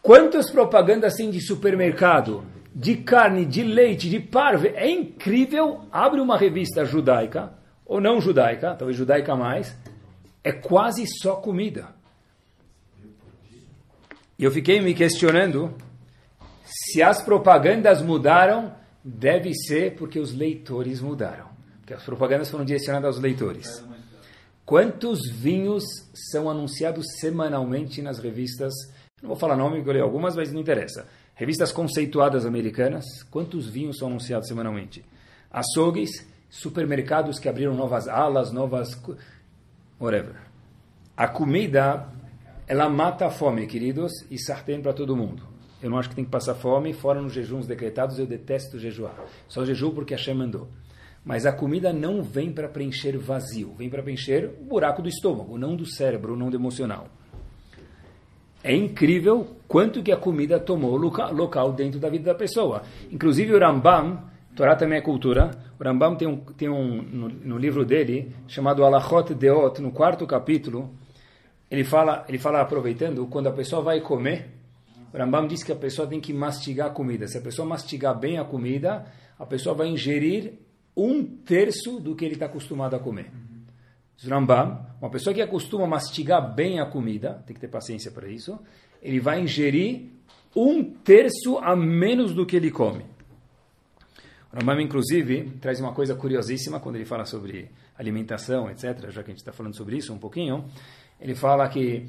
[0.00, 2.44] Quantas propagandas assim de supermercado,
[2.74, 4.68] de carne, de leite, de parve.
[4.68, 5.82] É incrível.
[5.92, 7.52] Abre uma revista judaica,
[7.84, 9.76] ou não judaica, talvez judaica mais.
[10.42, 11.88] É quase só comida.
[14.38, 15.74] E eu fiquei me questionando
[16.64, 18.74] se as propagandas mudaram
[19.04, 21.46] Deve ser porque os leitores mudaram.
[21.80, 23.84] Porque as propagandas foram direcionadas aos leitores.
[24.64, 25.84] Quantos vinhos
[26.30, 28.72] são anunciados semanalmente nas revistas?
[29.20, 31.06] Não vou falar nome, eu li algumas, mas não interessa.
[31.34, 35.04] Revistas conceituadas americanas, quantos vinhos são anunciados semanalmente?
[35.50, 38.96] Açougues, supermercados que abriram novas alas, novas.
[40.00, 40.36] whatever.
[41.16, 42.08] A comida,
[42.66, 45.51] ela mata a fome, queridos, e sartém para todo mundo.
[45.82, 49.14] Eu não acho que tem que passar fome, fora nos jejuns decretados, eu detesto jejuar.
[49.48, 50.68] Só jejuo porque Hashem mandou.
[51.24, 55.58] Mas a comida não vem para preencher vazio, vem para preencher o buraco do estômago,
[55.58, 57.08] não do cérebro, não do emocional.
[58.62, 62.82] É incrível quanto que a comida tomou local dentro da vida da pessoa.
[63.10, 64.22] Inclusive o Rambam,
[64.54, 68.84] Torá também é cultura, o Rambam tem um, tem um no, no livro dele, chamado
[68.84, 70.90] Alachot Deot, no quarto capítulo,
[71.68, 74.61] ele fala, ele fala aproveitando, quando a pessoa vai comer,
[75.18, 77.28] Rambam diz que a pessoa tem que mastigar a comida.
[77.28, 79.04] Se a pessoa mastigar bem a comida,
[79.38, 80.54] a pessoa vai ingerir
[80.96, 83.30] um terço do que ele está acostumado a comer.
[84.24, 88.58] Rambam, uma pessoa que acostuma mastigar bem a comida, tem que ter paciência para isso,
[89.02, 90.10] ele vai ingerir
[90.54, 93.04] um terço a menos do que ele come.
[94.52, 99.30] O Rambam, inclusive, traz uma coisa curiosíssima quando ele fala sobre alimentação, etc., já que
[99.30, 100.64] a gente está falando sobre isso um pouquinho.
[101.20, 102.06] Ele fala que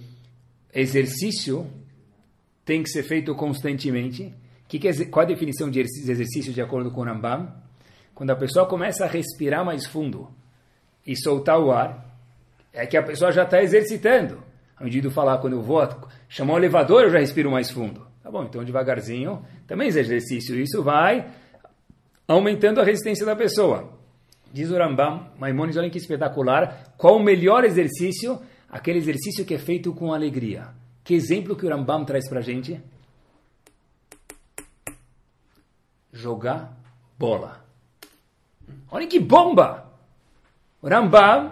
[0.73, 1.67] exercício
[2.65, 4.33] tem que ser feito constantemente.
[4.67, 7.53] Que que é, qual a definição de exercício de acordo com o Rambam?
[8.15, 10.29] Quando a pessoa começa a respirar mais fundo
[11.05, 12.13] e soltar o ar,
[12.71, 14.43] é que a pessoa já está exercitando.
[14.75, 15.87] Ao de falar, quando eu vou
[16.27, 18.05] chamar o elevador, eu já respiro mais fundo.
[18.21, 20.59] Tá bom, então devagarzinho, também é exercício.
[20.59, 21.27] Isso vai
[22.27, 23.91] aumentando a resistência da pessoa.
[24.51, 28.39] Diz o Rambam, Maimonides, olha que espetacular, qual o melhor exercício?
[28.69, 30.69] Aquele exercício que é feito com alegria.
[31.03, 32.81] Que exemplo que o Rambam traz para a gente?
[36.11, 36.73] Jogar
[37.17, 37.63] bola.
[38.89, 39.85] Olha que bomba!
[40.81, 41.51] O Rambam,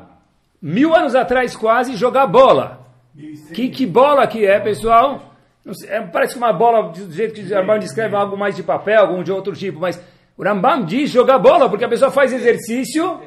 [0.62, 2.86] mil anos atrás quase, jogar bola.
[3.54, 5.34] Que, que bola que é, pessoal?
[5.74, 9.02] Sei, é, parece uma bola do jeito que o Rambam descreve algo mais de papel,
[9.02, 10.02] algum de outro tipo, mas
[10.38, 13.20] o Rambam diz jogar bola porque a pessoa faz exercício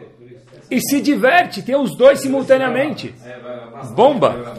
[0.70, 3.14] e se diverte, tem os dois simultaneamente.
[3.94, 4.54] Bomba!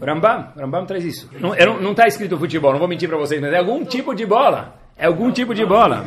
[0.00, 1.30] Rambam, Rambam traz isso.
[1.40, 4.78] Não está escrito futebol, não vou mentir para vocês, mas é algum tipo de bola.
[4.96, 6.04] É algum tipo de bola.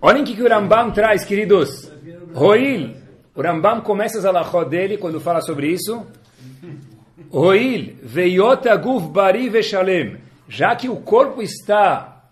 [0.00, 1.90] Olhem o que, que o Rambam traz, queridos.
[2.34, 2.94] Roil.
[3.34, 6.06] O Rambam começa as alachot dele quando fala sobre isso.
[7.30, 7.96] Roil.
[8.02, 10.18] Veiot aguf bari veshalem.
[10.48, 12.22] Já que o corpo está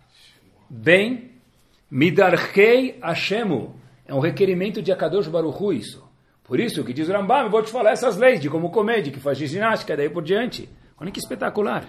[0.68, 1.30] bem,
[1.90, 3.74] midarchei Hashemu.
[4.06, 6.01] É um requerimento de Akadosh Baruchu isso.
[6.52, 9.10] Por isso que diz o Rambam, vou te falar essas leis de como comer, de
[9.10, 10.68] que faz ginástica, daí por diante.
[11.00, 11.82] Olha que espetacular.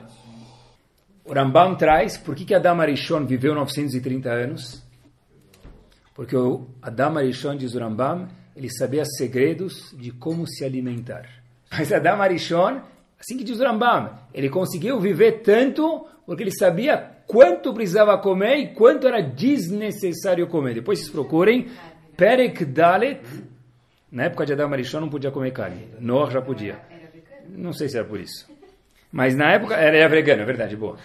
[1.25, 4.81] O Rambam traz por que, que Adam Arishon viveu 930 anos.
[6.15, 11.27] Porque o Adam Arishon, diz o Rambam, ele sabia segredos de como se alimentar.
[11.69, 12.79] Mas Adam Arishon,
[13.19, 18.59] assim que diz o Rambam, ele conseguiu viver tanto porque ele sabia quanto precisava comer
[18.59, 20.75] e quanto era desnecessário comer.
[20.75, 21.67] Depois vocês procurem
[22.15, 23.19] Perek Dalet.
[24.13, 25.87] Na época de Adam Arishon não podia comer carne.
[25.99, 26.79] Noah já podia.
[27.49, 28.47] Não sei se era por isso.
[29.11, 29.73] Mas na época...
[29.73, 30.97] Era vegano, é verdade, boa.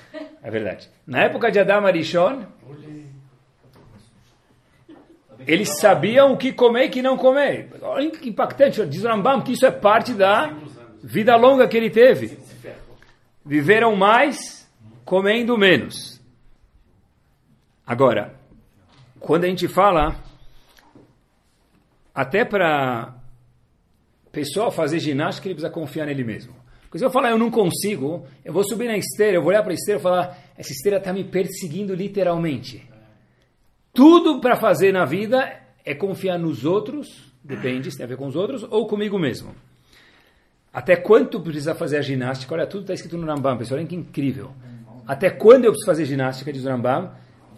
[0.42, 0.90] É verdade.
[1.06, 2.44] Na época de Adam Arishon,
[5.46, 7.70] eles sabiam o que comer e o que não comer.
[7.80, 10.52] Olha que impactante, diz Rambam que isso é parte da
[11.02, 12.38] vida longa que ele teve.
[13.42, 14.70] Viveram mais
[15.02, 16.20] comendo menos.
[17.86, 18.34] Agora,
[19.18, 20.14] quando a gente fala,
[22.18, 23.14] até para
[24.32, 26.52] pessoa fazer ginástica, ele precisa confiar nele mesmo.
[26.82, 29.62] Porque se eu falar, eu não consigo, eu vou subir na esteira, eu vou olhar
[29.62, 32.84] para a esteira e falar, essa esteira está me perseguindo literalmente.
[33.92, 38.26] Tudo para fazer na vida é confiar nos outros, depende se tem a ver com
[38.26, 39.54] os outros, ou comigo mesmo.
[40.72, 42.52] Até quanto precisa fazer a ginástica?
[42.52, 44.50] Olha, tudo está escrito no Rambam, pessoal, olha que incrível.
[45.06, 47.12] Até quando eu preciso fazer ginástica, diz o Rambam?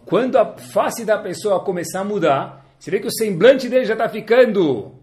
[0.05, 3.93] Quando a face da pessoa começar a mudar, você vê que o semblante dele já
[3.93, 4.95] está ficando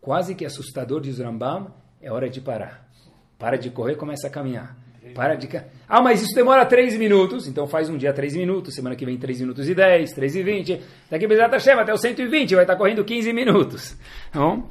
[0.00, 2.88] quase que assustador, diz o Rambam, é hora de parar.
[3.36, 4.76] Para de correr, começa a caminhar.
[5.12, 5.48] Para de.
[5.88, 7.48] Ah, mas isso demora 3 minutos.
[7.48, 10.42] Então faz um dia 3 minutos, semana que vem 3 minutos e 10, 3 e
[10.44, 10.82] 20.
[11.10, 13.96] Daqui a Bezat Hashem até o 120, vai estar correndo 15 minutos.
[14.30, 14.68] Então,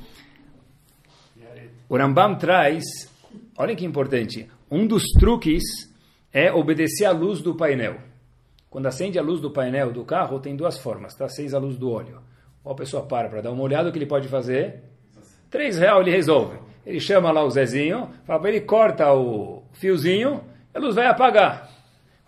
[1.89, 2.83] o Rambam traz,
[3.57, 5.63] olha que importante, um dos truques
[6.31, 7.97] é obedecer à luz do painel.
[8.69, 11.25] Quando acende a luz do painel do carro, tem duas formas, tá?
[11.25, 12.21] Acende a luz do óleo.
[12.65, 14.83] A pessoa para para dar uma olhada, o que ele pode fazer?
[15.49, 16.57] 3 reais ele resolve.
[16.85, 20.41] Ele chama lá o Zezinho, fala para ele, corta o fiozinho,
[20.73, 21.69] a luz vai apagar.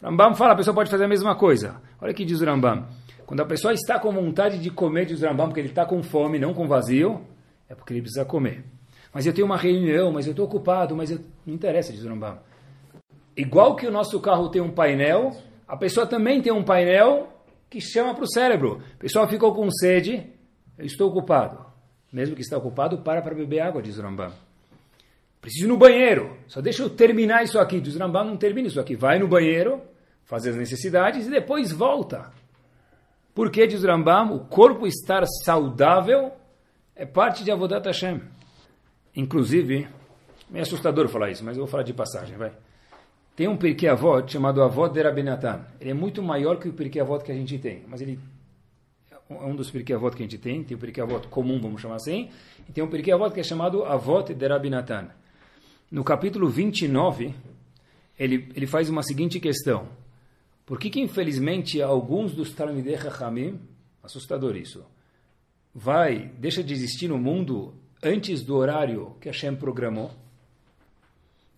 [0.02, 1.82] Rambam fala, a pessoa pode fazer a mesma coisa.
[2.02, 2.86] Olha o que diz o Rambam.
[3.26, 6.02] Quando a pessoa está com vontade de comer, diz o Rambam, porque ele está com
[6.02, 7.22] fome, não com vazio,
[7.70, 8.64] É porque ele precisa comer.
[9.14, 11.20] Mas eu tenho uma reunião, mas eu estou ocupado, mas eu...
[11.46, 12.40] não interessa, diz o Rambam.
[13.36, 15.36] Igual que o nosso carro tem um painel,
[15.68, 17.28] a pessoa também tem um painel
[17.70, 18.82] que chama para o cérebro.
[18.96, 20.26] A pessoa ficou com sede,
[20.78, 21.66] eu estou ocupado.
[22.12, 24.32] Mesmo que está ocupado, para para beber água, diz o Rambam.
[25.42, 26.38] Preciso ir no banheiro.
[26.48, 27.80] Só deixa eu terminar isso aqui.
[27.80, 28.96] Diz o Rambam, não termina isso aqui.
[28.96, 29.82] Vai no banheiro,
[30.24, 32.32] faz as necessidades e depois volta.
[33.36, 36.32] Por que, diz o Rambam, o corpo estar saudável
[36.96, 38.22] é parte de Avodat Hashem.
[39.16, 39.88] Inclusive,
[40.54, 42.52] é assustador falar isso, mas eu vou falar de passagem, vai.
[43.38, 45.64] Tem um Pirkei Avot chamado Avot de Rabinatan.
[45.80, 48.20] Ele é muito maior que o Pirkei Avot que a gente tem, mas ele
[49.12, 50.64] é um dos Pirkei Avot que a gente tem.
[50.64, 52.32] Tem o Pirkei Avot comum, vamos chamar assim,
[52.68, 55.10] e tem um Pirkei Avot que é chamado Avot de Rabinatan.
[55.92, 57.32] No capítulo 29,
[58.18, 59.88] ele, ele faz uma seguinte questão.
[60.66, 63.62] Por que, que infelizmente, alguns dos Talmidei Chachamim,
[64.02, 64.84] assustador isso,
[65.76, 70.10] vai, deixa de existir no mundo antes do horário que Hashem programou?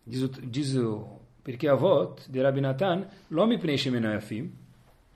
[0.05, 3.59] Diz o, diz o Pirkei Avot de Rabbi Natan, Lomi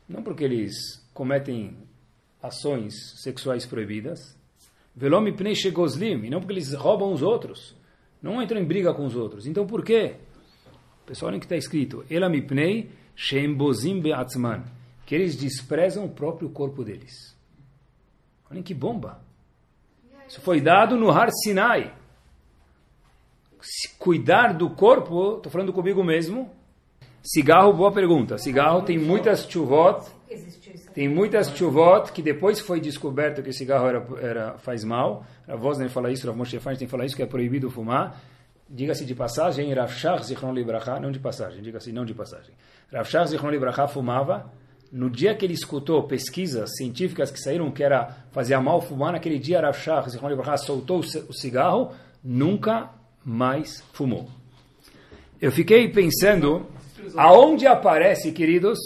[0.08, 1.78] não porque eles cometem
[2.42, 4.38] ações sexuais proibidas,
[4.96, 7.76] Velomi Pnei Shegozlim, e não porque eles roubam os outros,
[8.22, 9.48] não entram em briga com os outros.
[9.48, 10.16] Então por quê?
[11.06, 14.64] Pessoal, olha o que está escrito, Elami Pnei Shembozim Beatzman,
[15.06, 17.36] que eles desprezam o próprio corpo deles.
[18.50, 19.22] Olhem que bomba!
[20.28, 21.94] Isso foi dado no Har Sinai.
[23.98, 26.52] Cuidar do corpo, estou falando comigo mesmo.
[27.24, 28.38] Cigarro, boa pergunta.
[28.38, 30.06] Cigarro tem muitas chuvot,
[30.94, 35.26] tem muitas chuvot que depois foi descoberto que cigarro era, era, faz mal.
[35.48, 38.22] A voz nem fala isso, a Moshe Feinstein fala isso, que é proibido fumar.
[38.70, 42.54] Diga-se de passagem, Rav Shach Zichron Libraha, não de passagem, diga-se não de passagem.
[42.92, 44.52] Rav Shach Zichron Libraha fumava,
[44.92, 49.40] no dia que ele escutou pesquisas científicas que saíram que era fazer mal fumar, naquele
[49.40, 51.92] dia Rav Shach Zichron Libraha soltou o cigarro,
[52.22, 52.90] nunca
[53.26, 54.28] mais fumou.
[55.42, 56.68] Eu fiquei pensando,
[57.16, 58.80] aonde aparece, queridos,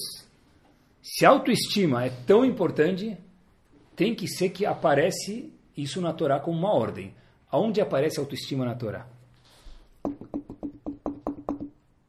[1.02, 3.18] se autoestima é tão importante,
[3.96, 7.14] tem que ser que aparece isso na Torá como uma ordem.
[7.50, 9.08] Aonde aparece autoestima na Torá?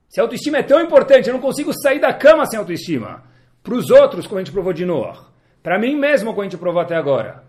[0.09, 3.22] Se a autoestima é tão importante, eu não consigo sair da cama sem autoestima.
[3.62, 5.29] Para os outros, como a gente provou de Noah.
[5.62, 7.45] Para mim mesmo, como a gente provou até agora.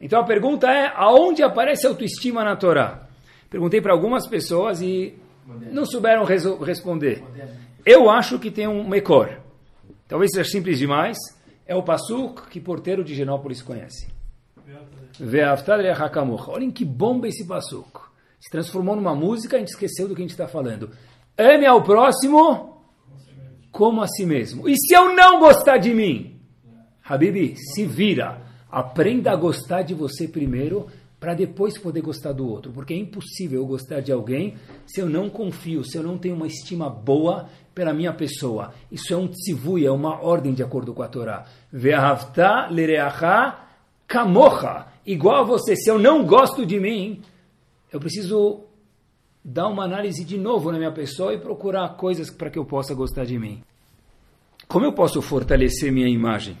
[0.00, 3.05] Então a pergunta é, aonde aparece autoestima na Torá?
[3.56, 5.14] Perguntei para algumas pessoas e
[5.72, 7.24] não souberam responder.
[7.86, 9.30] Eu acho que tem um mecor.
[10.06, 11.16] Talvez seja simples demais.
[11.66, 14.08] É o Passuk que porteiro de Genópolis conhece.
[16.50, 17.98] Olhem que bomba esse Passuk.
[18.38, 20.90] Se transformou numa música, a gente esqueceu do que a gente está falando.
[21.38, 22.82] Ame ao próximo
[23.72, 24.68] como a si mesmo.
[24.68, 26.42] E se eu não gostar de mim?
[27.02, 28.42] Habibi, se vira.
[28.70, 30.88] Aprenda a gostar de você primeiro
[31.18, 32.72] para depois poder gostar do outro.
[32.72, 34.56] Porque é impossível eu gostar de alguém
[34.86, 38.72] se eu não confio, se eu não tenho uma estima boa pela minha pessoa.
[38.90, 41.46] Isso é um tzivui, é uma ordem de acordo com a Torá.
[41.72, 43.66] Ve'ahavta lereacha
[44.06, 44.86] kamocha.
[45.04, 47.22] Igual a você, se eu não gosto de mim,
[47.92, 48.60] eu preciso
[49.44, 52.94] dar uma análise de novo na minha pessoa e procurar coisas para que eu possa
[52.94, 53.62] gostar de mim.
[54.66, 56.56] Como eu posso fortalecer minha imagem?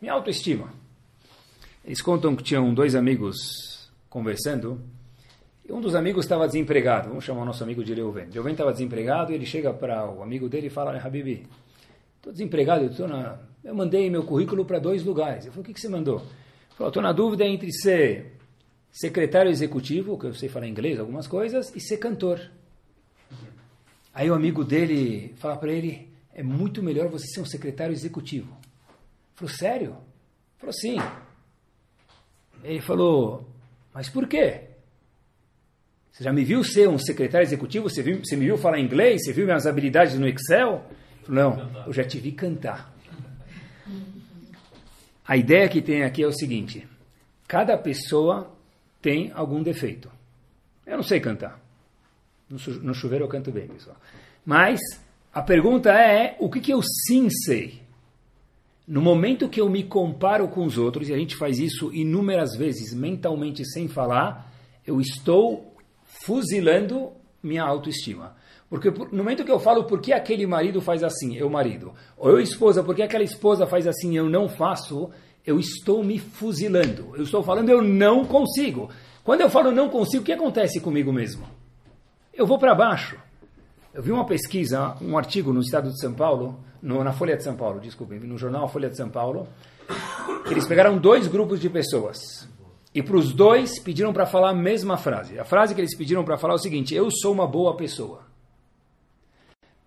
[0.00, 0.81] Minha autoestima.
[1.84, 4.80] Eles contam que tinham dois amigos conversando
[5.68, 7.08] e um dos amigos estava desempregado.
[7.08, 8.28] Vamos chamar o nosso amigo de Leuven.
[8.32, 11.46] Leuven estava desempregado e ele chega para o amigo dele e fala, Habibi,
[12.16, 13.38] estou desempregado, eu, na...
[13.64, 15.44] eu mandei meu currículo para dois lugares.
[15.44, 16.18] Ele falou, o que, que você mandou?
[16.18, 18.38] Ele falou, estou na dúvida entre ser
[18.90, 22.40] secretário executivo, que eu sei falar inglês, algumas coisas, e ser cantor.
[24.12, 28.52] Aí o amigo dele fala para ele, é muito melhor você ser um secretário executivo.
[28.52, 29.88] Ele falou, sério?
[29.88, 30.96] Ele falou, sim.
[32.62, 33.48] Ele falou,
[33.92, 34.60] mas por quê?
[36.12, 37.88] Você já me viu ser um secretário executivo?
[37.88, 39.24] Você, viu, você me viu falar inglês?
[39.24, 40.84] Você viu minhas habilidades no Excel?
[41.28, 42.92] Não, eu já te vi cantar.
[45.26, 46.86] A ideia que tem aqui é o seguinte:
[47.48, 48.52] cada pessoa
[49.00, 50.10] tem algum defeito.
[50.86, 51.60] Eu não sei cantar.
[52.48, 53.96] No chuveiro eu canto bem, pessoal.
[54.44, 54.80] Mas
[55.32, 57.81] a pergunta é: o que, que eu sim sei?
[58.86, 62.56] No momento que eu me comparo com os outros, e a gente faz isso inúmeras
[62.56, 64.52] vezes mentalmente sem falar,
[64.86, 65.74] eu estou
[66.04, 67.12] fuzilando
[67.42, 68.34] minha autoestima.
[68.68, 72.30] Porque no momento que eu falo por que aquele marido faz assim, eu marido, ou
[72.30, 75.10] eu esposa, por que aquela esposa faz assim, eu não faço,
[75.46, 77.14] eu estou me fuzilando.
[77.14, 78.88] Eu estou falando, eu não consigo.
[79.22, 81.46] Quando eu falo não consigo, o que acontece comigo mesmo?
[82.32, 83.16] Eu vou para baixo.
[83.92, 87.44] Eu vi uma pesquisa, um artigo no estado de São Paulo, no, na Folha de
[87.44, 89.46] São Paulo, desculpem, no jornal Folha de São Paulo,
[90.50, 92.48] eles pegaram dois grupos de pessoas.
[92.94, 95.38] E para os dois pediram para falar a mesma frase.
[95.38, 98.26] A frase que eles pediram para falar é o seguinte: Eu sou uma boa pessoa.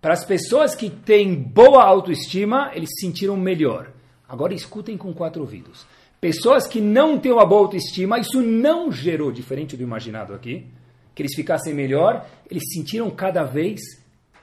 [0.00, 3.92] Para as pessoas que têm boa autoestima, eles se sentiram melhor.
[4.28, 5.86] Agora escutem com quatro ouvidos.
[6.20, 10.66] Pessoas que não têm uma boa autoestima, isso não gerou, diferente do imaginado aqui,
[11.14, 13.80] que eles ficassem melhor, eles se sentiram cada vez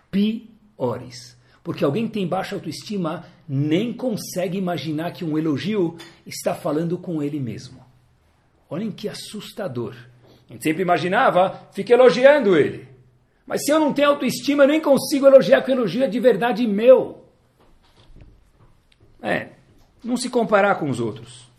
[0.09, 1.37] piores.
[1.63, 5.95] Porque alguém que tem baixa autoestima nem consegue imaginar que um elogio
[6.25, 7.79] está falando com ele mesmo.
[8.69, 9.95] Olhem que assustador.
[10.49, 12.87] A gente sempre imaginava, fica elogiando ele.
[13.45, 16.19] Mas se eu não tenho autoestima, eu nem consigo elogiar, que o elogio é de
[16.19, 17.23] verdade meu.
[19.21, 19.49] É,
[20.03, 21.49] não se comparar com os outros.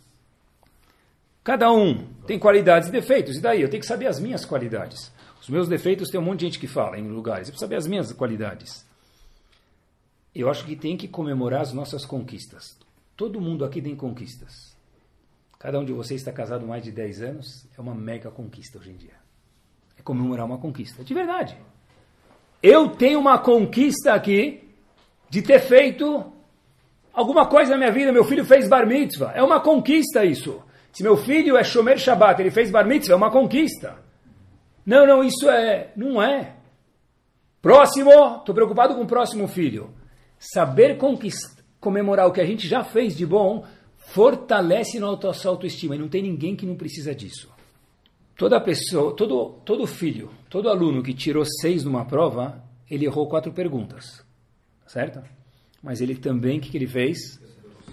[1.42, 3.62] Cada um tem qualidades e defeitos, e daí?
[3.62, 5.12] Eu tenho que saber as minhas qualidades.
[5.40, 7.76] Os meus defeitos tem um monte de gente que fala em lugares, eu preciso saber
[7.76, 8.86] as minhas qualidades.
[10.34, 12.76] Eu acho que tem que comemorar as nossas conquistas.
[13.16, 14.74] Todo mundo aqui tem conquistas.
[15.58, 18.90] Cada um de vocês está casado mais de 10 anos, é uma mega conquista hoje
[18.90, 19.14] em dia.
[19.96, 21.56] É comemorar uma conquista, de verdade.
[22.62, 24.68] Eu tenho uma conquista aqui
[25.30, 26.24] de ter feito
[27.12, 28.12] alguma coisa na minha vida.
[28.12, 29.32] Meu filho fez bar mitzvah.
[29.34, 30.62] É uma conquista isso.
[30.92, 33.98] Se meu filho é Shomer Shabbat, ele fez bar mitzvah, é uma conquista.
[34.84, 35.92] Não, não, isso é.
[35.96, 36.56] Não é.
[37.62, 39.90] Próximo, estou preocupado com o próximo filho.
[40.52, 40.98] Saber
[41.80, 43.64] comemorar o que a gente já fez de bom
[43.96, 45.96] fortalece nossa autoestima.
[45.96, 47.52] E não tem ninguém que não precisa disso.
[48.36, 53.52] Toda pessoa, todo, todo filho, todo aluno que tirou seis numa prova, ele errou quatro
[53.52, 54.24] perguntas.
[54.86, 55.22] Certo?
[55.82, 57.40] Mas ele também, o que, que ele fez?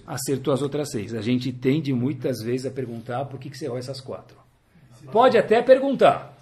[0.06, 1.14] Acertou as outras seis.
[1.14, 4.38] A gente tende muitas vezes a perguntar por que, que você errou essas quatro.
[5.12, 6.38] Pode até perguntar.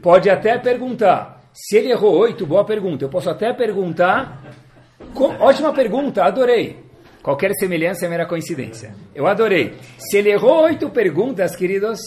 [0.00, 1.50] Pode até perguntar.
[1.52, 3.04] Se ele errou oito, boa pergunta.
[3.04, 4.67] Eu posso até perguntar.
[5.14, 6.78] Com, ótima pergunta, adorei.
[7.22, 8.94] Qualquer semelhança é mera coincidência.
[9.14, 9.74] Eu adorei.
[9.98, 11.98] Se ele errou oito perguntas, queridos,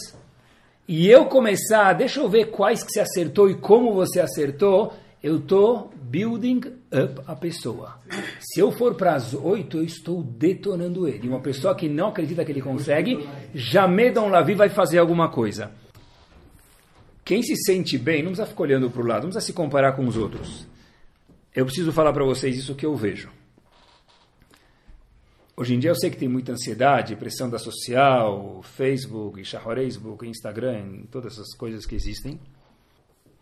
[0.88, 5.36] e eu começar, deixa eu ver quais que você acertou e como você acertou, eu
[5.36, 6.60] estou building
[6.92, 8.00] up a pessoa.
[8.40, 11.28] Se eu for para as oito, eu estou detonando ele.
[11.28, 15.70] Uma pessoa que não acredita que ele consegue, jamais Dom Lavi vai fazer alguma coisa.
[17.24, 19.92] Quem se sente bem, não precisa ficar olhando para o lado, não precisa se comparar
[19.92, 20.66] com os outros.
[21.54, 23.30] Eu preciso falar para vocês isso que eu vejo.
[25.54, 31.02] Hoje em dia eu sei que tem muita ansiedade, pressão da social, Facebook, Facebook, Instagram,
[31.10, 32.40] todas essas coisas que existem.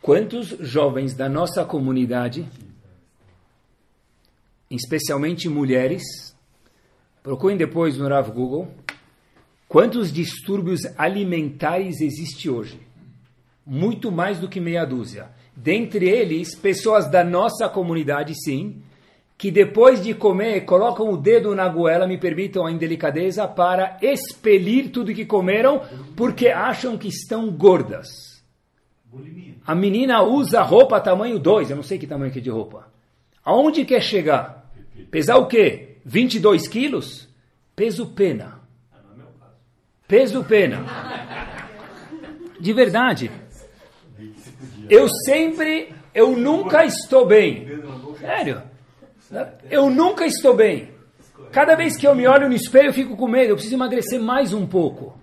[0.02, 2.44] Quantos jovens da nossa comunidade,
[4.68, 6.02] especialmente mulheres,
[7.22, 8.74] procurem depois no Rav Google,
[9.68, 12.80] quantos distúrbios alimentares existe hoje?
[13.64, 15.30] Muito mais do que meia dúzia.
[15.62, 18.80] Dentre eles, pessoas da nossa comunidade, sim,
[19.36, 24.90] que depois de comer colocam o dedo na goela, me permitam a indelicadeza, para expelir
[24.90, 25.82] tudo que comeram,
[26.16, 28.42] porque acham que estão gordas.
[29.66, 32.90] A menina usa roupa tamanho 2, eu não sei que tamanho que é de roupa.
[33.44, 34.70] Aonde quer chegar?
[35.11, 35.98] Pesar o quê?
[36.06, 37.28] 22 quilos?
[37.76, 38.61] Peso pena.
[40.08, 40.86] Peso pena.
[42.58, 43.30] De verdade.
[44.91, 47.64] Eu sempre, eu nunca estou bem.
[48.18, 48.62] Sério.
[49.70, 50.91] Eu nunca estou bem.
[51.53, 53.51] Cada vez que eu me olho no espelho, eu fico com medo.
[53.51, 55.16] Eu preciso emagrecer mais um pouco.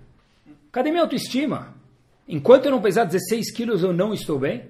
[0.72, 1.76] Cadê minha autoestima?
[2.28, 4.64] Enquanto eu não pesar 16 quilos, eu não estou bem?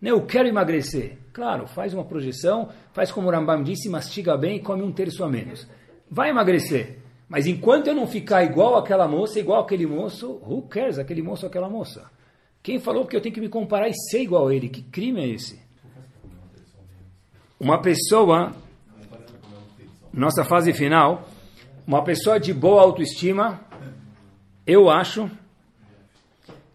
[0.00, 1.18] Eu quero emagrecer.
[1.32, 5.22] Claro, faz uma projeção, faz como o Rambam disse, mastiga bem e come um terço
[5.24, 5.68] a menos.
[6.10, 6.98] Vai emagrecer.
[7.28, 11.44] Mas enquanto eu não ficar igual aquela moça, igual aquele moço, who cares, aquele moço
[11.44, 12.10] ou aquela moça?
[12.68, 14.68] Quem falou que eu tenho que me comparar e ser igual a ele?
[14.68, 15.58] Que crime é esse?
[17.58, 18.54] Uma pessoa
[20.12, 21.26] nossa fase final,
[21.86, 23.58] uma pessoa de boa autoestima,
[24.66, 25.30] eu acho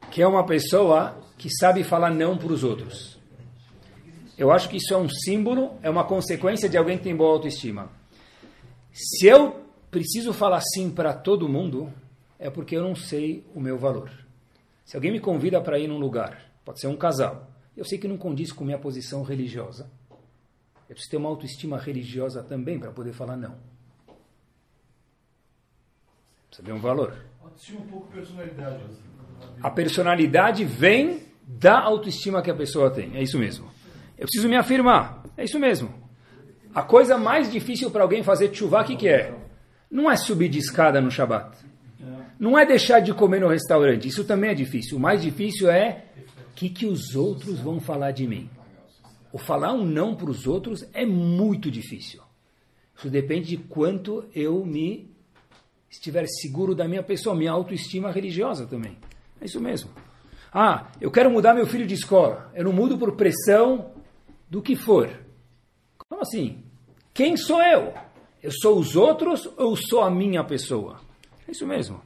[0.09, 3.19] que é uma pessoa que sabe falar não para os outros.
[4.35, 7.33] Eu acho que isso é um símbolo, é uma consequência de alguém que tem boa
[7.33, 7.91] autoestima.
[8.91, 11.93] Se eu preciso falar sim para todo mundo,
[12.39, 14.22] é porque eu não sei o meu valor.
[14.84, 18.07] Se alguém me convida para ir num lugar, pode ser um casal, eu sei que
[18.07, 19.89] não condiz com minha posição religiosa.
[20.88, 23.55] Eu preciso ter uma autoestima religiosa também para poder falar não.
[26.47, 27.17] Precisa ter um valor.
[27.41, 28.84] Autoestima um pouco personalidade.
[29.61, 33.15] A personalidade vem da autoestima que a pessoa tem.
[33.15, 33.71] É isso mesmo.
[34.17, 35.23] Eu preciso me afirmar.
[35.36, 35.91] É isso mesmo.
[36.75, 39.36] A coisa mais difícil para alguém fazer chuva, o que, que é?
[39.89, 41.57] Não é subir de escada no Shabat.
[42.39, 44.07] Não é deixar de comer no restaurante.
[44.07, 44.97] Isso também é difícil.
[44.97, 46.05] O mais difícil é
[46.49, 48.49] o que, que os outros vão falar de mim.
[49.31, 52.21] O falar um não para os outros é muito difícil.
[52.95, 55.11] Isso depende de quanto eu me
[55.89, 58.97] estiver seguro da minha pessoa, minha autoestima religiosa também.
[59.41, 59.89] É isso mesmo.
[60.53, 62.51] Ah, eu quero mudar meu filho de escola.
[62.53, 63.91] Eu não mudo por pressão
[64.49, 65.09] do que for.
[65.97, 66.63] Como assim?
[67.13, 67.93] Quem sou eu?
[68.41, 70.99] Eu sou os outros ou sou a minha pessoa?
[71.47, 72.01] É isso mesmo.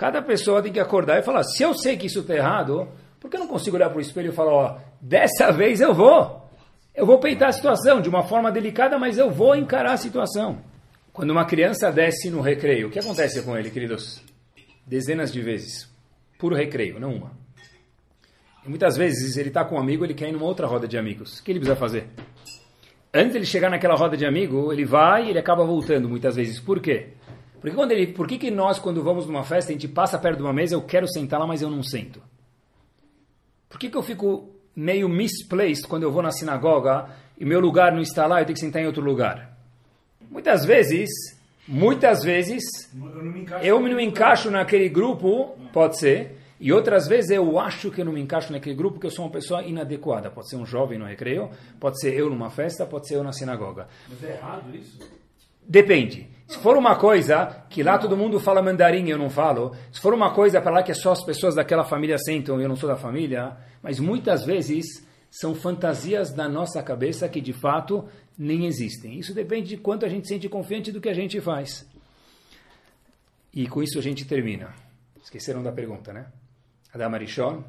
[0.00, 2.88] Cada pessoa tem que acordar e falar: se eu sei que isso está errado,
[3.20, 5.92] por que eu não consigo olhar para o espelho e falar: ó, dessa vez eu
[5.92, 6.48] vou?
[6.94, 10.62] Eu vou peitar a situação de uma forma delicada, mas eu vou encarar a situação.
[11.12, 14.22] Quando uma criança desce no recreio, o que acontece com ele, queridos?
[14.86, 15.86] Dezenas de vezes.
[16.38, 17.32] Puro recreio, não uma.
[18.64, 20.96] E muitas vezes ele está com um amigo, ele quer ir numa outra roda de
[20.96, 21.40] amigos.
[21.40, 22.08] O que ele precisa fazer?
[23.12, 26.36] Antes de ele chegar naquela roda de amigo, ele vai e ele acaba voltando muitas
[26.36, 26.58] vezes.
[26.58, 27.08] Por quê?
[27.60, 30.38] Porque quando ele, por que, que nós, quando vamos numa festa, a gente passa perto
[30.38, 32.22] de uma mesa, eu quero sentar lá, mas eu não sento?
[33.68, 37.08] Por que, que eu fico meio misplaced quando eu vou na sinagoga
[37.38, 39.56] e meu lugar não está lá, eu tenho que sentar em outro lugar.
[40.30, 41.08] Muitas vezes,
[41.66, 42.62] muitas vezes,
[43.62, 48.04] eu não me encaixo naquele grupo, pode ser, e outras vezes eu acho que eu
[48.04, 50.30] não me encaixo naquele grupo porque eu sou uma pessoa inadequada.
[50.30, 51.50] Pode ser um jovem no recreio,
[51.80, 53.88] pode ser eu numa festa, pode ser eu na sinagoga.
[54.08, 54.98] Mas é errado isso?
[55.66, 56.28] Depende.
[56.50, 60.00] Se for uma coisa que lá todo mundo fala mandarim e eu não falo, se
[60.00, 62.68] for uma coisa para lá que é só as pessoas daquela família sentam e eu
[62.68, 68.04] não sou da família, mas muitas vezes são fantasias da nossa cabeça que de fato
[68.36, 69.16] nem existem.
[69.16, 71.88] Isso depende de quanto a gente sente confiante do que a gente faz.
[73.54, 74.74] E com isso a gente termina.
[75.22, 76.26] Esqueceram da pergunta, né?
[76.92, 77.62] Adam Arishon.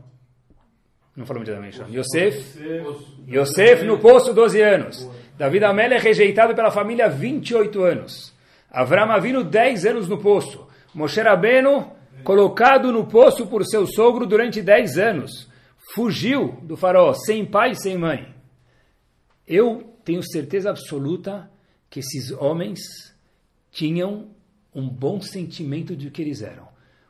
[1.15, 1.85] Não falamos de Adam Arishon.
[1.87, 2.59] Yosef.
[3.29, 5.07] Yosef no poço 12 anos.
[5.37, 8.40] David Amel é rejeitado pela família 28 anos.
[8.71, 10.67] Avram Avinu 10 anos no poço.
[10.93, 11.91] Moshe Rabbeinu
[12.23, 15.49] colocado no poço por seu sogro durante 10 anos.
[15.93, 18.33] Fugiu do faraó, sem pai sem mãe.
[19.45, 21.51] Eu tenho certeza absoluta
[21.89, 22.79] que esses homens
[23.71, 24.29] tinham
[24.73, 26.69] um bom sentimento de que eles eram.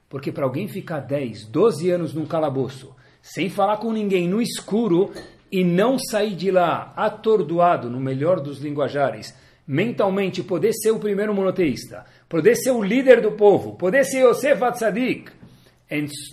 [0.10, 5.12] Porque para alguém ficar 10, 12 anos num calabouço, sem falar com ninguém, no escuro,
[5.52, 9.36] e não sair de lá atordoado, no melhor dos linguajares,
[9.72, 14.62] mentalmente poder ser o primeiro monoteísta, poder ser o líder do povo, poder ser Yosef
[14.62, 15.32] Atzadik,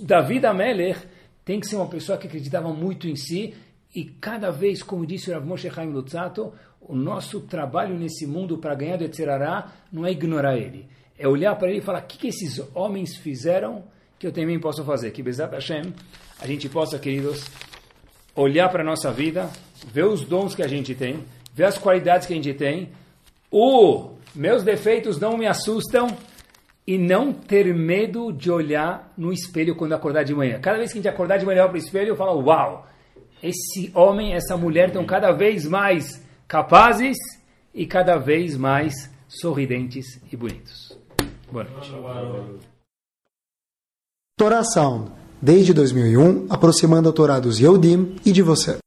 [0.02, 0.98] David Amelech
[1.44, 3.54] tem que ser uma pessoa que acreditava muito em si
[3.94, 8.58] e cada vez, como disse o Rav Moshe Chaim Lutzato, o nosso trabalho nesse mundo
[8.58, 12.06] para ganhar do Etzerará não é ignorar ele, é olhar para ele e falar, o
[12.06, 13.84] que, que esses homens fizeram
[14.18, 15.12] que eu também posso fazer?
[15.12, 15.94] Que Bezat Hashem,
[16.40, 17.44] a gente possa, queridos,
[18.34, 19.48] olhar para a nossa vida,
[19.92, 21.20] ver os dons que a gente tem,
[21.54, 22.90] ver as qualidades que a gente tem,
[23.50, 26.08] o meus defeitos não me assustam
[26.86, 30.58] e não ter medo de olhar no espelho quando acordar de manhã.
[30.60, 32.86] Cada vez que a gente acordar de manhã para o espelho, eu falo, uau,
[33.42, 37.16] esse homem, essa mulher estão cada vez mais capazes
[37.74, 38.94] e cada vez mais
[39.28, 40.98] sorridentes e bonitos.
[41.52, 41.92] Boa noite.
[44.38, 45.10] Torá Sound,
[45.42, 48.78] desde 2001, aproximando a Torá dos Yehudim e de você.